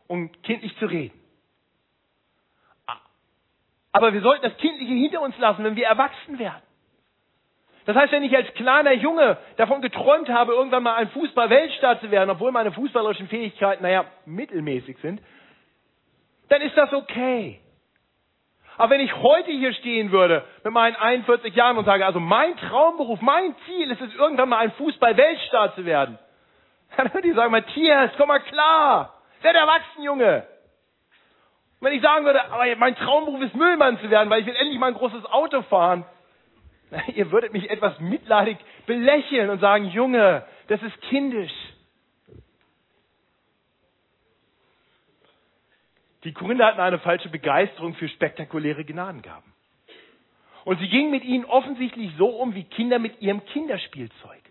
und 0.08 0.43
kindlich 0.43 0.78
zu 0.78 0.86
reden. 0.86 1.17
Aber 3.91 4.13
wir 4.13 4.22
sollten 4.22 4.43
das 4.43 4.58
Kindliche 4.58 4.93
hinter 4.93 5.22
uns 5.22 5.38
lassen, 5.39 5.63
wenn 5.63 5.76
wir 5.76 5.88
erwachsen 5.88 6.38
werden. 6.38 6.62
Das 7.86 7.96
heißt, 7.96 8.12
wenn 8.12 8.24
ich 8.24 8.36
als 8.36 8.54
kleiner 8.54 8.91
Junge 8.91 9.38
davon 9.56 9.82
geträumt 9.82 10.28
habe, 10.30 10.52
irgendwann 10.52 10.84
mal 10.84 10.96
ein 10.96 11.10
Fußball-Weltstar 11.10 12.02
zu 12.02 12.12
werden, 12.12 12.30
obwohl 12.30 12.52
meine 12.52 12.74
fußballerischen 12.74 13.30
Fähigkeiten, 13.30 13.82
naja, 13.82 14.06
mittelmäßig 14.26 14.98
sind, 15.02 15.22
dann 16.50 16.62
ist 16.62 16.78
das 16.78 16.91
okay. 16.93 17.62
Aber 18.78 18.91
wenn 18.91 19.02
ich 19.02 19.15
heute 19.15 19.52
hier 19.52 19.74
stehen 19.74 20.12
würde 20.12 20.43
mit 20.63 20.74
meinen 20.74 20.96
41 20.96 21.56
Jahren 21.56 21.78
und 21.78 21.86
sage, 21.86 22.06
also 22.06 22.20
mein 22.20 22.56
Traumberuf, 22.58 23.22
mein 23.22 23.56
Ziel 23.65 23.89
ist 23.89 24.02
es, 24.02 24.13
irgendwann 24.15 24.50
mal 24.50 24.60
ein 24.60 24.74
Fußball-Weltstar 24.74 25.74
zu 25.76 25.86
werden, 25.86 26.20
dann 26.98 27.13
würde 27.13 27.28
ich 27.28 27.36
sagen, 27.36 27.52
Matthias, 27.52 28.12
komm 28.17 28.28
mal 28.28 28.39
klar, 28.41 29.16
werd 29.43 29.56
erwachsen, 29.56 30.04
Junge. 30.04 30.47
Und 31.80 31.88
wenn 31.88 31.93
ich 31.93 32.02
sagen 32.02 32.26
würde, 32.26 32.43
aber 32.52 32.76
mein 32.78 32.95
Traumberuf 32.95 33.41
ist 33.41 33.56
Müllmann 33.56 34.00
zu 34.00 34.10
werden, 34.10 34.30
weil 34.30 34.41
ich 34.41 34.47
will 34.47 34.56
endlich 34.56 34.80
mal 34.80 34.88
ein 34.88 34.95
großes 34.95 35.26
Auto 35.26 35.62
fahren, 35.63 36.06
ihr 37.15 37.32
würdet 37.32 37.54
mich 37.54 37.69
etwas 37.69 38.00
mitleidig 38.00 38.58
belächeln 38.86 39.50
und 39.50 39.60
sagen, 39.60 39.86
Junge, 39.86 40.45
das 40.67 40.82
ist 40.82 41.00
kindisch. 41.02 41.54
Die 46.23 46.34
Korinther 46.34 46.65
hatten 46.65 46.80
eine 46.80 47.00
falsche 47.00 47.30
Begeisterung 47.30 47.93
für 47.93 48.10
spektakuläre 48.10 48.84
Gnadengaben. 48.84 49.54
Und 50.65 50.80
sie 50.80 50.89
gingen 50.89 51.12
mit 51.12 51.23
ihnen 51.23 51.45
offensichtlich 51.45 52.12
so 52.17 52.28
um 52.28 52.54
wie 52.54 52.65
Kinder 52.65 53.00
mit 53.00 53.21
ihrem 53.21 53.45
Kinderspielzeug. 53.45 54.41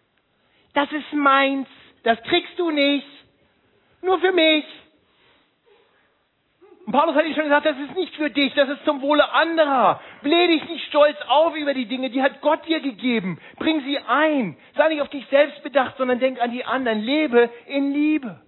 Das 0.73 0.91
ist 0.93 1.13
meins, 1.13 1.69
das 2.05 2.23
kriegst 2.23 2.59
du 2.59 2.71
nicht, 2.71 3.07
nur 4.07 4.19
für 4.21 4.33
mich. 4.33 4.65
Und 6.87 6.93
Paulus 6.93 7.17
hat 7.17 7.25
ihnen 7.25 7.35
schon 7.35 7.45
gesagt, 7.45 7.67
das 7.67 7.77
ist 7.79 7.97
nicht 7.97 8.15
für 8.15 8.31
dich, 8.31 8.55
das 8.55 8.69
ist 8.69 8.85
zum 8.85 9.03
Wohle 9.03 9.29
anderer. 9.33 10.01
Bläh 10.23 10.47
dich 10.47 10.69
nicht 10.69 10.87
stolz 10.87 11.17
auf 11.27 11.57
über 11.57 11.75
die 11.75 11.87
Dinge, 11.87 12.11
die 12.11 12.23
hat 12.23 12.41
Gott 12.41 12.65
dir 12.67 12.81
gegeben. 12.81 13.41
Bring 13.59 13.81
sie 13.83 13.99
ein. 13.99 14.57
Sei 14.77 14.89
nicht 14.89 15.03
auf 15.03 15.09
dich 15.09 15.27
selbst 15.27 15.63
bedacht, 15.65 15.97
sondern 15.99 16.21
denk 16.21 16.41
an 16.41 16.53
die 16.53 16.65
anderen. 16.65 17.01
Lebe 17.01 17.51
in 17.67 17.93
Liebe. 17.93 18.41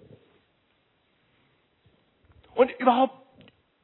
Und 2.55 2.71
überhaupt 2.79 3.15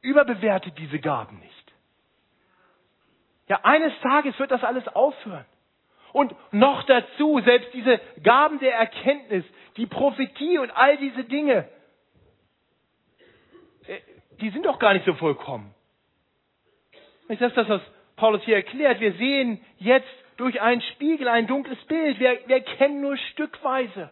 überbewerte 0.01 0.71
diese 0.71 0.99
Gaben 0.99 1.39
nicht. 1.39 1.73
Ja, 3.47 3.59
eines 3.63 3.93
Tages 3.99 4.39
wird 4.39 4.51
das 4.51 4.63
alles 4.63 4.87
aufhören. 4.87 5.45
Und 6.13 6.33
noch 6.53 6.83
dazu, 6.83 7.41
selbst 7.41 7.73
diese 7.73 7.99
Gaben 8.23 8.59
der 8.59 8.73
Erkenntnis, 8.75 9.43
die 9.77 9.85
Prophetie 9.85 10.57
und 10.57 10.71
all 10.71 10.97
diese 10.97 11.23
Dinge, 11.23 11.67
die 14.41 14.49
sind 14.49 14.65
doch 14.65 14.79
gar 14.79 14.93
nicht 14.93 15.05
so 15.05 15.13
vollkommen. 15.13 15.73
Ist 17.27 17.41
das 17.41 17.53
das, 17.53 17.69
was 17.69 17.81
Paulus 18.15 18.43
hier 18.43 18.55
erklärt? 18.55 18.99
Wir 18.99 19.13
sehen 19.13 19.63
jetzt 19.77 20.07
durch 20.37 20.61
einen 20.61 20.81
Spiegel 20.81 21.27
ein 21.27 21.47
dunkles 21.47 21.79
Bild. 21.85 22.19
Wir, 22.19 22.39
wir 22.45 22.57
erkennen 22.57 23.01
nur 23.01 23.17
stückweise. 23.17 24.11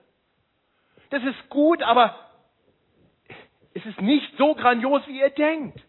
Das 1.10 1.24
ist 1.24 1.50
gut, 1.50 1.84
aber 1.84 2.16
es 3.74 3.86
ist 3.86 4.02
nicht 4.02 4.36
so 4.38 4.56
grandios, 4.56 5.06
wie 5.08 5.20
ihr 5.20 5.30
denkt. 5.30 5.80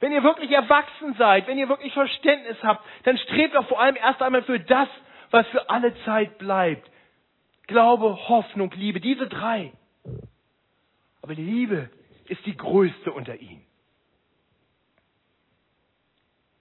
Wenn 0.00 0.12
ihr 0.12 0.22
wirklich 0.22 0.50
erwachsen 0.50 1.14
seid, 1.18 1.46
wenn 1.46 1.58
ihr 1.58 1.68
wirklich 1.68 1.92
Verständnis 1.92 2.56
habt, 2.62 2.84
dann 3.04 3.18
strebt 3.18 3.54
doch 3.54 3.68
vor 3.68 3.80
allem 3.80 3.96
erst 3.96 4.22
einmal 4.22 4.42
für 4.42 4.58
das, 4.58 4.88
was 5.30 5.46
für 5.48 5.68
alle 5.68 5.94
Zeit 6.04 6.38
bleibt. 6.38 6.90
Glaube, 7.70 8.28
Hoffnung, 8.28 8.72
Liebe, 8.72 9.00
diese 9.00 9.28
drei. 9.28 9.72
Aber 11.22 11.36
die 11.36 11.44
Liebe 11.44 11.88
ist 12.26 12.44
die 12.44 12.56
größte 12.56 13.12
unter 13.12 13.36
ihnen. 13.36 13.64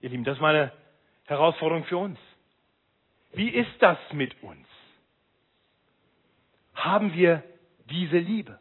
Ihr 0.02 0.10
Lieben, 0.10 0.24
das 0.24 0.38
ist 0.38 0.42
meine 0.42 0.72
Herausforderung 1.26 1.84
für 1.86 1.98
uns. 1.98 2.20
Wie 3.34 3.50
ist 3.50 3.72
das 3.80 3.98
mit 4.14 4.42
uns? 4.44 4.68
Haben 6.76 7.16
wir 7.16 7.44
diese 7.90 8.20
Liebe? 8.20 8.60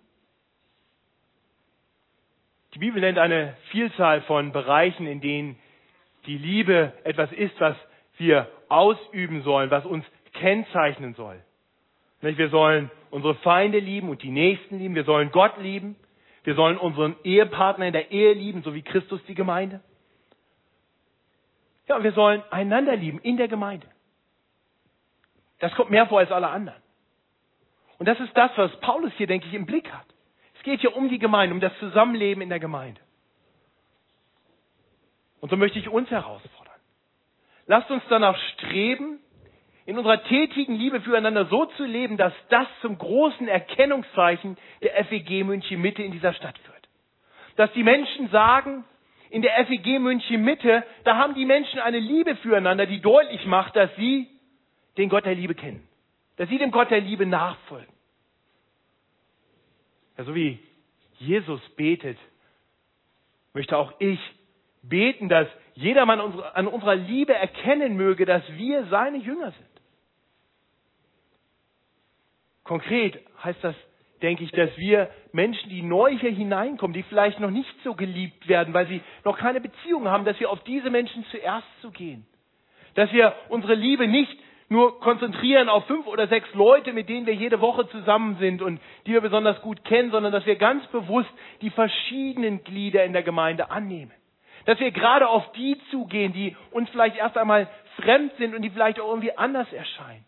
Die 2.73 2.79
Bibel 2.79 3.03
nennt 3.03 3.19
eine 3.19 3.59
Vielzahl 3.73 4.23
von 4.23 4.53
Bereichen, 4.53 5.07
in 5.07 5.21
denen 5.21 5.59
die 6.25 6.39
Liebe 6.39 6.95
etwas 7.05 7.31
ist, 7.33 7.61
was 7.61 7.77
wir 8.17 8.51
ausüben 8.71 9.43
sollen, 9.43 9.71
was 9.71 9.85
uns 9.85 10.07
kennzeichnen 10.33 11.13
soll. 11.15 11.43
Wir 12.21 12.51
sollen 12.51 12.91
unsere 13.11 13.37
Feinde 13.37 13.79
lieben 13.79 14.09
und 14.09 14.23
die 14.23 14.31
Nächsten 14.31 14.79
lieben. 14.79 14.95
Wir 14.95 15.05
sollen 15.05 15.31
Gott 15.31 15.59
lieben. 15.59 15.97
Wir 16.45 16.55
sollen 16.55 16.79
unseren 16.79 17.17
Ehepartner 17.25 17.87
in 17.87 17.93
der 17.93 18.11
Ehe 18.11 18.33
lieben, 18.33 18.63
so 18.63 18.75
wie 18.75 18.83
Christus 18.83 19.21
die 19.27 19.35
Gemeinde. 19.35 19.81
Ja, 21.89 22.03
wir 22.03 22.13
sollen 22.13 22.43
einander 22.51 22.97
lieben 22.97 23.19
in 23.21 23.37
der 23.37 23.49
Gemeinde. 23.49 23.87
Das 25.61 25.75
kommt 25.75 25.91
mehr 25.91 26.07
vor 26.07 26.19
als 26.21 26.31
alle 26.31 26.49
anderen. 26.49 26.81
Und 27.99 28.07
das 28.07 28.21
ist 28.21 28.37
das, 28.37 28.51
was 28.57 28.75
Paulus 28.81 29.13
hier, 29.17 29.27
denke 29.27 29.47
ich, 29.47 29.55
im 29.55 29.67
Blick 29.67 29.93
hat. 29.93 30.07
Es 30.57 30.63
geht 30.63 30.81
hier 30.81 30.97
um 30.97 31.09
die 31.09 31.19
Gemeinde, 31.19 31.55
um 31.55 31.61
das 31.61 31.77
Zusammenleben 31.79 32.43
in 32.43 32.49
der 32.49 32.61
Gemeinde. 32.61 33.01
Und 35.41 35.51
so 35.51 35.57
möchte 35.57 35.79
ich 35.79 35.89
uns 35.89 36.11
herausfordern. 36.11 36.75
Lasst 37.67 37.91
uns 37.91 38.03
danach 38.09 38.37
streben, 38.53 39.21
in 39.89 39.97
unserer 39.97 40.23
tätigen 40.25 40.75
Liebe 40.75 41.01
füreinander 41.01 41.47
so 41.47 41.65
zu 41.65 41.87
leben, 41.87 42.19
dass 42.19 42.35
das 42.51 42.67
zum 42.83 42.99
großen 42.99 43.49
Erkennungszeichen 43.49 44.59
der 44.83 45.03
FEG 45.07 45.47
München 45.47 45.81
Mitte 45.81 46.03
in 46.03 46.13
dieser 46.13 46.35
Stadt 46.35 46.57
wird. 46.67 46.89
Dass 47.57 47.73
die 47.73 47.83
Menschen 47.83 48.29
sagen, 48.29 48.85
in 49.31 49.41
der 49.41 49.65
FEG 49.65 49.99
München 49.99 50.45
Mitte, 50.45 50.85
da 51.05 51.17
haben 51.17 51.35
die 51.35 51.47
Menschen 51.47 51.81
eine 51.81 52.01
Liebe 52.01 52.37
füreinander, 52.37 52.85
die 52.85 53.01
deutlich 53.01 53.47
macht, 53.47 53.77
dass 53.77 53.89
sie 53.97 54.29
den 54.99 55.09
Gott 55.09 55.25
der 55.25 55.35
Liebe 55.35 55.55
kennen. 55.55 55.89
Dass 56.37 56.51
sie 56.51 56.59
dem 56.59 56.71
Gott 56.71 56.91
der 56.91 57.01
Liebe 57.01 57.25
nachfolgen. 57.25 57.95
Ja, 60.19 60.25
so 60.25 60.35
wie 60.35 60.59
Jesus 61.19 61.63
betet, 61.77 62.19
möchte 63.55 63.79
auch 63.79 63.95
ich 64.01 64.21
beten, 64.83 65.31
dass 65.31 65.49
jedermann 65.77 66.21
an 66.21 66.67
unserer 66.67 66.95
Liebe 66.95 67.33
erkennen 67.33 67.97
möge, 67.97 68.27
dass 68.27 68.43
wir 68.53 68.85
seine 68.91 69.17
Jünger 69.17 69.53
sind. 69.53 69.78
Konkret 72.69 73.19
heißt 73.43 73.65
das, 73.65 73.75
denke 74.21 74.45
ich, 74.45 74.51
dass 74.51 74.69
wir 74.77 75.09
Menschen, 75.33 75.71
die 75.71 75.81
neu 75.81 76.11
hier 76.19 76.31
hineinkommen, 76.31 76.93
die 76.93 77.03
vielleicht 77.03 77.41
noch 77.41 77.51
nicht 77.51 77.75
so 77.83 77.95
geliebt 77.95 78.47
werden, 78.47 78.75
weil 78.75 78.87
sie 78.89 79.01
noch 79.25 79.39
keine 79.39 79.63
Beziehung 79.63 80.07
haben, 80.07 80.27
dass 80.27 80.39
wir 80.39 80.51
auf 80.51 80.63
diese 80.65 80.91
Menschen 80.91 81.25
zuerst 81.31 81.67
zu 81.81 81.91
gehen. 81.91 82.27
Dass 82.95 83.11
wir 83.11 83.35
unsere 83.49 83.75
Liebe 83.75 84.07
nicht 84.07 84.37
nur 84.69 85.01
konzentrieren 85.01 85.71
auf 85.71 85.87
fünf 85.87 86.07
oder 86.07 86.29
sechs 86.29 86.53
Leute, 86.53 86.93
mit 86.93 87.09
denen 87.09 87.25
wir 87.27 87.35
jede 87.35 87.63
Woche 87.63 87.89
zusammen 87.89 88.37
sind 88.39 88.61
und 88.61 88.83
die 89.07 89.15
wir 89.15 89.23
besonders 89.23 89.63
gut 89.63 89.83
kennen, 89.87 90.11
sondern 90.11 90.31
dass 90.31 90.45
wir 90.45 90.57
ganz 90.57 90.87
bewusst 90.89 91.31
die 91.63 91.71
verschiedenen 91.71 92.65
Glieder 92.65 93.03
in 93.05 93.15
der 93.15 93.23
Gemeinde 93.23 93.71
annehmen. 93.71 94.13
Dass 94.67 94.79
wir 94.79 94.91
gerade 94.91 95.27
auf 95.27 95.53
die 95.53 95.81
zugehen, 95.91 96.35
die 96.35 96.55
uns 96.73 96.91
vielleicht 96.91 97.17
erst 97.17 97.39
einmal 97.39 97.67
fremd 97.97 98.33
sind 98.37 98.55
und 98.55 98.61
die 98.61 98.69
vielleicht 98.69 99.01
auch 99.01 99.09
irgendwie 99.09 99.35
anders 99.39 99.73
erscheinen. 99.73 100.27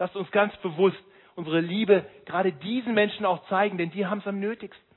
Lasst 0.00 0.16
uns 0.16 0.28
ganz 0.32 0.56
bewusst 0.56 0.98
unsere 1.34 1.60
Liebe 1.60 2.04
gerade 2.26 2.52
diesen 2.52 2.94
Menschen 2.94 3.26
auch 3.26 3.46
zeigen, 3.48 3.78
denn 3.78 3.90
die 3.90 4.06
haben 4.06 4.18
es 4.18 4.26
am 4.26 4.40
nötigsten. 4.40 4.92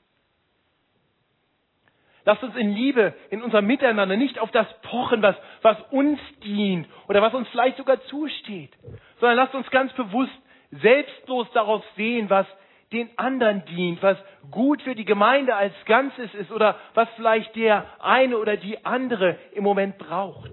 Lasst 2.24 2.42
uns 2.42 2.56
in 2.56 2.74
Liebe, 2.74 3.14
in 3.30 3.40
unserem 3.40 3.66
Miteinander 3.66 4.16
nicht 4.16 4.40
auf 4.40 4.50
das 4.50 4.66
pochen, 4.82 5.22
was, 5.22 5.36
was 5.62 5.80
uns 5.92 6.18
dient 6.42 6.88
oder 7.06 7.22
was 7.22 7.32
uns 7.34 7.48
vielleicht 7.48 7.76
sogar 7.76 8.02
zusteht, 8.06 8.72
sondern 9.20 9.36
lasst 9.36 9.54
uns 9.54 9.70
ganz 9.70 9.92
bewusst 9.92 10.32
selbstlos 10.72 11.46
darauf 11.52 11.84
sehen, 11.94 12.28
was 12.28 12.46
den 12.92 13.16
anderen 13.16 13.64
dient, 13.66 14.02
was 14.02 14.18
gut 14.50 14.82
für 14.82 14.96
die 14.96 15.04
Gemeinde 15.04 15.54
als 15.54 15.72
Ganzes 15.84 16.34
ist 16.34 16.50
oder 16.50 16.76
was 16.94 17.08
vielleicht 17.14 17.54
der 17.54 17.86
eine 18.00 18.38
oder 18.38 18.56
die 18.56 18.84
andere 18.84 19.38
im 19.52 19.62
Moment 19.62 19.96
braucht. 19.98 20.50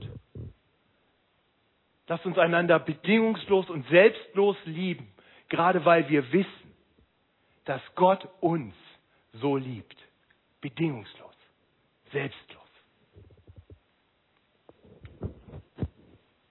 Lasst 2.07 2.25
uns 2.25 2.37
einander 2.37 2.77
bedingungslos 2.77 3.69
und 3.71 3.87
selbstlos 3.87 4.57
lieben 4.65 5.12
gerade 5.53 5.85
weil 5.85 6.09
wir 6.09 6.33
wissen, 6.33 6.73
dass 7.65 7.79
Gott 7.93 8.27
uns 8.41 8.73
so 9.33 9.55
liebt. 9.55 9.95
Bedingungslos, 10.61 11.35
selbstlos. 12.11 12.63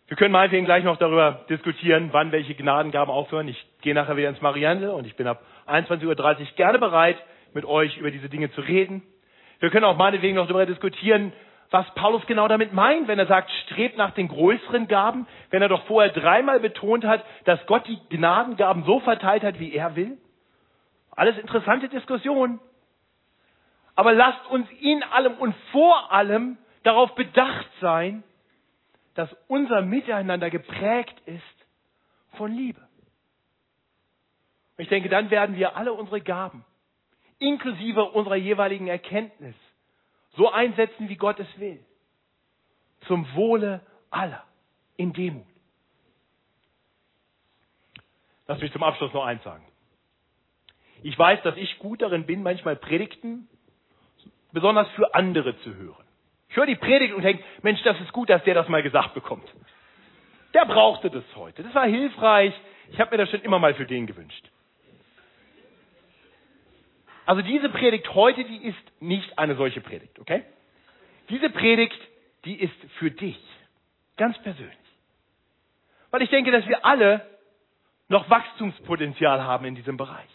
Wir 0.06 0.16
können 0.16 0.30
meinetwegen 0.30 0.66
gleich 0.66 0.84
noch 0.84 0.98
darüber 0.98 1.44
diskutieren, 1.50 2.10
wann 2.12 2.30
welche 2.30 2.54
Gnadengaben 2.54 3.12
aufhören. 3.12 3.48
Ich 3.48 3.66
gehe 3.80 3.94
nachher 3.94 4.16
wieder 4.16 4.28
ins 4.28 4.40
Marianne 4.40 4.92
und 4.92 5.04
ich 5.04 5.16
bin 5.16 5.26
ab 5.26 5.42
21.30 5.66 6.06
Uhr 6.06 6.46
gerne 6.54 6.78
bereit, 6.78 7.16
mit 7.54 7.64
euch 7.64 7.96
über 7.96 8.12
diese 8.12 8.28
Dinge 8.28 8.52
zu 8.52 8.60
reden. 8.60 9.02
Wir 9.58 9.70
können 9.70 9.84
auch 9.84 9.96
meinetwegen 9.96 10.36
noch 10.36 10.46
darüber 10.46 10.66
diskutieren, 10.66 11.32
was 11.72 11.86
Paulus 11.94 12.24
genau 12.26 12.48
damit 12.48 12.72
meint, 12.72 13.08
wenn 13.08 13.18
er 13.18 13.26
sagt, 13.26 13.50
strebt 13.64 13.96
nach 13.96 14.12
den 14.12 14.28
größeren 14.28 14.88
Gaben, 14.88 15.26
wenn 15.50 15.62
er 15.62 15.68
doch 15.68 15.84
vorher 15.86 16.12
dreimal 16.12 16.60
betont 16.60 17.04
hat, 17.04 17.24
dass 17.44 17.64
Gott 17.66 17.86
die 17.86 17.98
Gnadengaben 18.10 18.84
so 18.84 19.00
verteilt 19.00 19.42
hat, 19.42 19.58
wie 19.58 19.72
er 19.72 19.96
will. 19.96 20.18
Alles 21.10 21.38
interessante 21.38 21.88
Diskussionen. 21.88 22.60
Aber 23.94 24.12
lasst 24.12 24.46
uns 24.50 24.68
in 24.80 25.02
allem 25.02 25.34
und 25.34 25.54
vor 25.70 26.12
allem 26.12 26.58
darauf 26.82 27.14
bedacht 27.14 27.68
sein, 27.80 28.22
dass 29.14 29.28
unser 29.48 29.82
Miteinander 29.82 30.50
geprägt 30.50 31.20
ist 31.26 31.66
von 32.36 32.52
Liebe. 32.52 32.80
Ich 34.78 34.88
denke, 34.88 35.08
dann 35.08 35.30
werden 35.30 35.56
wir 35.56 35.76
alle 35.76 35.92
unsere 35.92 36.20
Gaben, 36.20 36.64
inklusive 37.38 38.02
unserer 38.04 38.36
jeweiligen 38.36 38.88
Erkenntnis, 38.88 39.54
so 40.36 40.50
einsetzen, 40.50 41.08
wie 41.08 41.16
Gott 41.16 41.38
es 41.40 41.58
will. 41.58 41.84
zum 43.06 43.26
Wohle 43.34 43.80
aller, 44.10 44.44
in 44.96 45.12
Demut. 45.12 45.46
Lass 48.46 48.60
mich 48.60 48.72
zum 48.72 48.82
Abschluss 48.82 49.12
noch 49.12 49.24
eins 49.24 49.42
sagen. 49.42 49.64
Ich 51.02 51.18
weiß, 51.18 51.42
dass 51.42 51.56
ich 51.56 51.78
gut 51.78 52.02
darin 52.02 52.26
bin, 52.26 52.42
manchmal 52.42 52.76
Predigten 52.76 53.48
besonders 54.52 54.88
für 54.90 55.14
andere 55.14 55.58
zu 55.60 55.74
hören. 55.74 56.04
Ich 56.48 56.56
höre 56.56 56.66
die 56.66 56.76
Predigt 56.76 57.14
und 57.14 57.22
denke, 57.22 57.42
Mensch, 57.62 57.82
das 57.82 58.00
ist 58.00 58.12
gut, 58.12 58.28
dass 58.28 58.44
der 58.44 58.54
das 58.54 58.68
mal 58.68 58.82
gesagt 58.82 59.14
bekommt. 59.14 59.48
Der 60.54 60.66
brauchte 60.66 61.10
das 61.10 61.24
heute. 61.34 61.62
Das 61.62 61.74
war 61.74 61.86
hilfreich. 61.86 62.54
Ich 62.90 63.00
habe 63.00 63.10
mir 63.12 63.16
das 63.16 63.30
schon 63.30 63.40
immer 63.40 63.58
mal 63.58 63.74
für 63.74 63.86
den 63.86 64.06
gewünscht. 64.06 64.50
Also 67.24 67.42
diese 67.42 67.68
Predigt 67.68 68.12
heute, 68.14 68.44
die 68.44 68.64
ist 68.64 69.00
nicht 69.00 69.38
eine 69.38 69.54
solche 69.56 69.80
Predigt, 69.80 70.18
okay? 70.18 70.44
Diese 71.28 71.50
Predigt, 71.50 71.98
die 72.44 72.60
ist 72.60 72.74
für 72.98 73.10
dich, 73.10 73.40
ganz 74.16 74.36
persönlich. 74.42 74.76
Weil 76.10 76.22
ich 76.22 76.30
denke, 76.30 76.50
dass 76.50 76.66
wir 76.66 76.84
alle 76.84 77.26
noch 78.08 78.28
Wachstumspotenzial 78.28 79.42
haben 79.42 79.64
in 79.64 79.74
diesem 79.74 79.96
Bereich. 79.96 80.28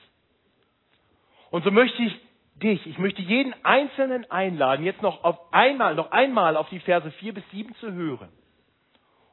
Und 1.52 1.64
so 1.64 1.72
möchte 1.72 2.02
ich 2.02 2.20
dich, 2.56 2.86
ich 2.88 2.98
möchte 2.98 3.22
jeden 3.22 3.54
Einzelnen 3.64 4.30
einladen, 4.32 4.84
jetzt 4.84 5.02
noch 5.02 5.24
auf 5.24 5.54
einmal, 5.54 5.96
noch 5.96 6.12
einmal 6.12 6.58
auf 6.58 6.70
die 6.70 6.80
Verse 6.80 7.10
4 7.12 7.34
bis 7.34 7.44
7 7.52 7.76
zu 7.76 7.92
hören. 7.92 8.30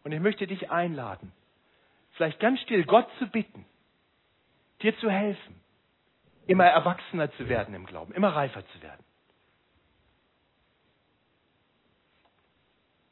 Und 0.02 0.12
ich 0.12 0.20
möchte 0.20 0.46
dich 0.46 0.70
einladen, 0.70 1.32
vielleicht 2.12 2.38
ganz 2.38 2.60
still 2.60 2.84
Gott 2.84 3.08
zu 3.18 3.26
bitten, 3.26 3.64
dir 4.82 4.96
zu 4.98 5.10
helfen, 5.10 5.63
immer 6.46 6.66
erwachsener 6.66 7.30
zu 7.32 7.48
werden 7.48 7.74
im 7.74 7.86
Glauben, 7.86 8.12
immer 8.12 8.30
reifer 8.30 8.66
zu 8.68 8.82
werden. 8.82 9.04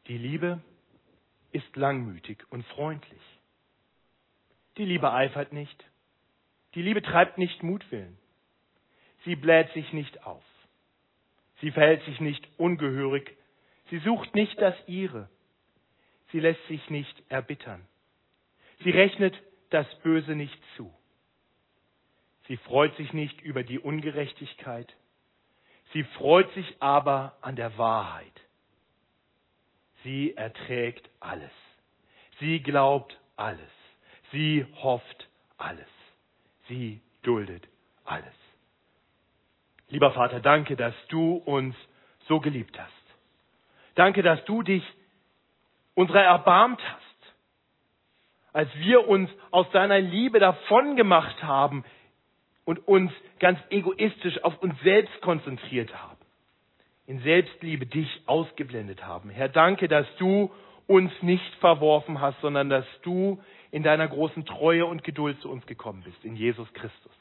Die 0.09 0.19
Liebe 0.19 0.61
ist 1.53 1.77
langmütig 1.77 2.45
und 2.51 2.67
freundlich. 2.67 3.23
Die 4.77 4.85
Liebe 4.85 5.13
eifert 5.13 5.53
nicht. 5.53 5.85
Die 6.75 6.83
Liebe 6.83 7.03
treibt 7.03 7.39
nicht 7.39 7.63
Mutwillen. 7.63 8.19
Sie 9.25 9.37
bläht 9.37 9.71
sich 9.73 9.93
nicht 9.93 10.25
auf. 10.27 10.45
Sie 11.61 11.71
verhält 11.71 12.03
sich 12.05 12.19
nicht 12.21 12.47
ungehörig. 12.59 13.37
Sie 13.91 13.99
sucht 13.99 14.35
nicht 14.35 14.61
das 14.61 14.75
ihre. 14.87 15.29
Sie 16.33 16.41
lässt 16.41 16.67
sich 16.67 16.91
nicht 16.91 17.23
erbittern. 17.29 17.87
Sie 18.83 18.91
rechnet 18.91 19.35
das 19.71 19.87
Böse 20.01 20.35
nicht 20.35 20.61
zu. 20.77 20.93
Sie 22.49 22.57
freut 22.57 22.95
sich 22.97 23.13
nicht 23.13 23.41
über 23.41 23.63
die 23.63 23.79
Ungerechtigkeit. 23.79 24.93
Sie 25.93 26.05
freut 26.05 26.53
sich 26.55 26.77
aber 26.81 27.37
an 27.41 27.57
der 27.57 27.77
Wahrheit. 27.79 28.33
Sie 30.03 30.37
erträgt 30.37 31.09
alles. 31.21 31.53
Sie 32.41 32.61
glaubt 32.61 33.19
alles. 33.37 33.71
Sie 34.33 34.67
hofft 34.83 35.29
alles. 35.59 35.89
Sie 36.69 37.01
duldet 37.23 37.69
alles. 38.05 38.35
Lieber 39.89 40.13
Vater, 40.13 40.41
danke, 40.41 40.75
dass 40.75 40.95
du 41.09 41.35
uns 41.37 41.77
so 42.27 42.41
geliebt 42.41 42.79
hast. 42.79 42.93
Danke, 43.95 44.23
dass 44.23 44.43
du 44.47 44.63
dich 44.63 44.83
unserer 45.95 46.23
erbarmt 46.23 46.81
hast, 46.83 47.35
als 48.55 48.75
wir 48.77 49.07
uns 49.07 49.31
aus 49.51 49.71
deiner 49.71 50.01
Liebe 50.01 50.39
davon 50.39 50.97
gemacht 50.97 51.43
haben 51.43 51.85
und 52.65 52.87
uns 52.87 53.13
ganz 53.39 53.59
egoistisch 53.71 54.43
auf 54.45 54.59
uns 54.63 54.75
selbst 54.83 55.21
konzentriert 55.21 55.93
haben, 55.95 56.19
in 57.07 57.21
Selbstliebe 57.21 57.87
dich 57.87 58.23
ausgeblendet 58.27 59.05
haben. 59.05 59.31
Herr, 59.31 59.49
danke, 59.49 59.89
dass 59.89 60.07
du 60.19 60.51
uns 60.87 61.11
nicht 61.23 61.55
verworfen 61.57 62.21
hast, 62.21 62.41
sondern 62.41 62.69
dass 62.69 62.87
du 63.03 63.43
in 63.71 63.83
deiner 63.83 64.07
großen 64.07 64.45
Treue 64.45 64.87
und 64.87 65.03
Geduld 65.05 65.41
zu 65.41 65.51
uns 65.51 65.65
gekommen 65.67 66.03
bist, 66.05 66.25
in 66.25 66.37
Jesus 66.37 66.73
Christus. 66.75 67.13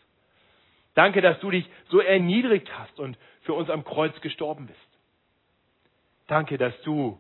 Danke, 0.93 1.21
dass 1.21 1.39
du 1.39 1.51
dich 1.51 1.65
so 1.89 1.99
erniedrigt 1.99 2.69
hast 2.77 2.99
und 2.99 3.17
für 3.43 3.53
uns 3.53 3.69
am 3.69 3.83
Kreuz 3.83 4.19
gestorben 4.21 4.67
bist. 4.67 4.79
Danke, 6.27 6.57
dass 6.57 6.73
du 6.83 7.19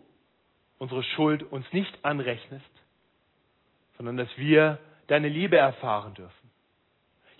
unsere 0.77 1.03
Schuld 1.03 1.43
uns 1.43 1.65
nicht 1.71 2.03
anrechnest, 2.03 2.65
sondern 3.97 4.17
dass 4.17 4.29
wir 4.37 4.79
deine 5.07 5.29
Liebe 5.29 5.57
erfahren 5.57 6.13
dürfen. 6.13 6.40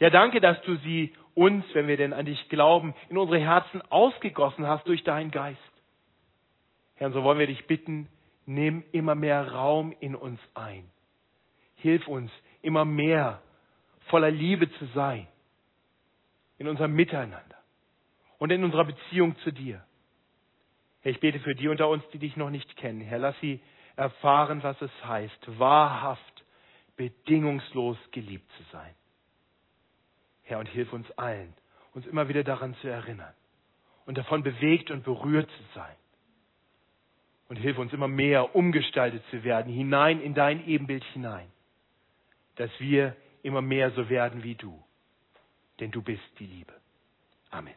Ja, 0.01 0.09
danke, 0.09 0.41
dass 0.41 0.59
du 0.63 0.77
sie 0.77 1.13
uns, 1.35 1.63
wenn 1.73 1.87
wir 1.87 1.95
denn 1.95 2.11
an 2.11 2.25
dich 2.25 2.49
glauben, 2.49 2.95
in 3.09 3.19
unsere 3.19 3.39
Herzen 3.39 3.83
ausgegossen 3.91 4.65
hast 4.65 4.87
durch 4.87 5.03
deinen 5.03 5.29
Geist. 5.29 5.59
Herr, 6.95 7.07
und 7.07 7.13
so 7.13 7.23
wollen 7.23 7.37
wir 7.37 7.45
dich 7.45 7.67
bitten, 7.67 8.07
nimm 8.47 8.83
immer 8.93 9.13
mehr 9.13 9.51
Raum 9.51 9.93
in 9.99 10.15
uns 10.15 10.39
ein. 10.55 10.89
Hilf 11.75 12.07
uns, 12.07 12.31
immer 12.63 12.83
mehr 12.83 13.43
voller 14.07 14.31
Liebe 14.31 14.71
zu 14.71 14.87
sein 14.95 15.27
in 16.57 16.67
unserem 16.67 16.93
Miteinander 16.93 17.57
und 18.39 18.51
in 18.51 18.63
unserer 18.63 18.85
Beziehung 18.85 19.37
zu 19.43 19.51
dir. 19.51 19.85
Herr, 21.01 21.11
ich 21.11 21.19
bete 21.19 21.39
für 21.41 21.53
die 21.53 21.67
unter 21.67 21.87
uns, 21.87 22.03
die 22.11 22.17
dich 22.17 22.35
noch 22.37 22.49
nicht 22.49 22.75
kennen. 22.75 23.01
Herr, 23.01 23.19
lass 23.19 23.39
sie 23.39 23.59
erfahren, 23.97 24.63
was 24.63 24.81
es 24.81 25.05
heißt, 25.05 25.59
wahrhaft, 25.59 26.43
bedingungslos 26.97 27.97
geliebt 28.09 28.51
zu 28.57 28.63
sein. 28.71 28.95
Herr, 30.51 30.59
und 30.59 30.69
hilf 30.69 30.93
uns 30.93 31.09
allen, 31.17 31.53
uns 31.93 32.05
immer 32.05 32.29
wieder 32.29 32.43
daran 32.43 32.75
zu 32.75 32.87
erinnern 32.87 33.33
und 34.05 34.17
davon 34.17 34.43
bewegt 34.43 34.91
und 34.91 35.03
berührt 35.03 35.49
zu 35.49 35.63
sein. 35.73 35.95
Und 37.49 37.57
hilf 37.57 37.77
uns 37.79 37.91
immer 37.91 38.07
mehr 38.07 38.55
umgestaltet 38.55 39.23
zu 39.31 39.43
werden, 39.43 39.73
hinein 39.73 40.21
in 40.21 40.35
dein 40.35 40.65
Ebenbild 40.67 41.03
hinein, 41.13 41.51
dass 42.55 42.69
wir 42.79 43.15
immer 43.41 43.61
mehr 43.61 43.91
so 43.91 44.09
werden 44.09 44.43
wie 44.43 44.55
du 44.55 44.81
denn 45.81 45.91
du 45.91 46.01
bist 46.01 46.23
die 46.39 46.45
Liebe. 46.45 46.73
Amen. 47.49 47.73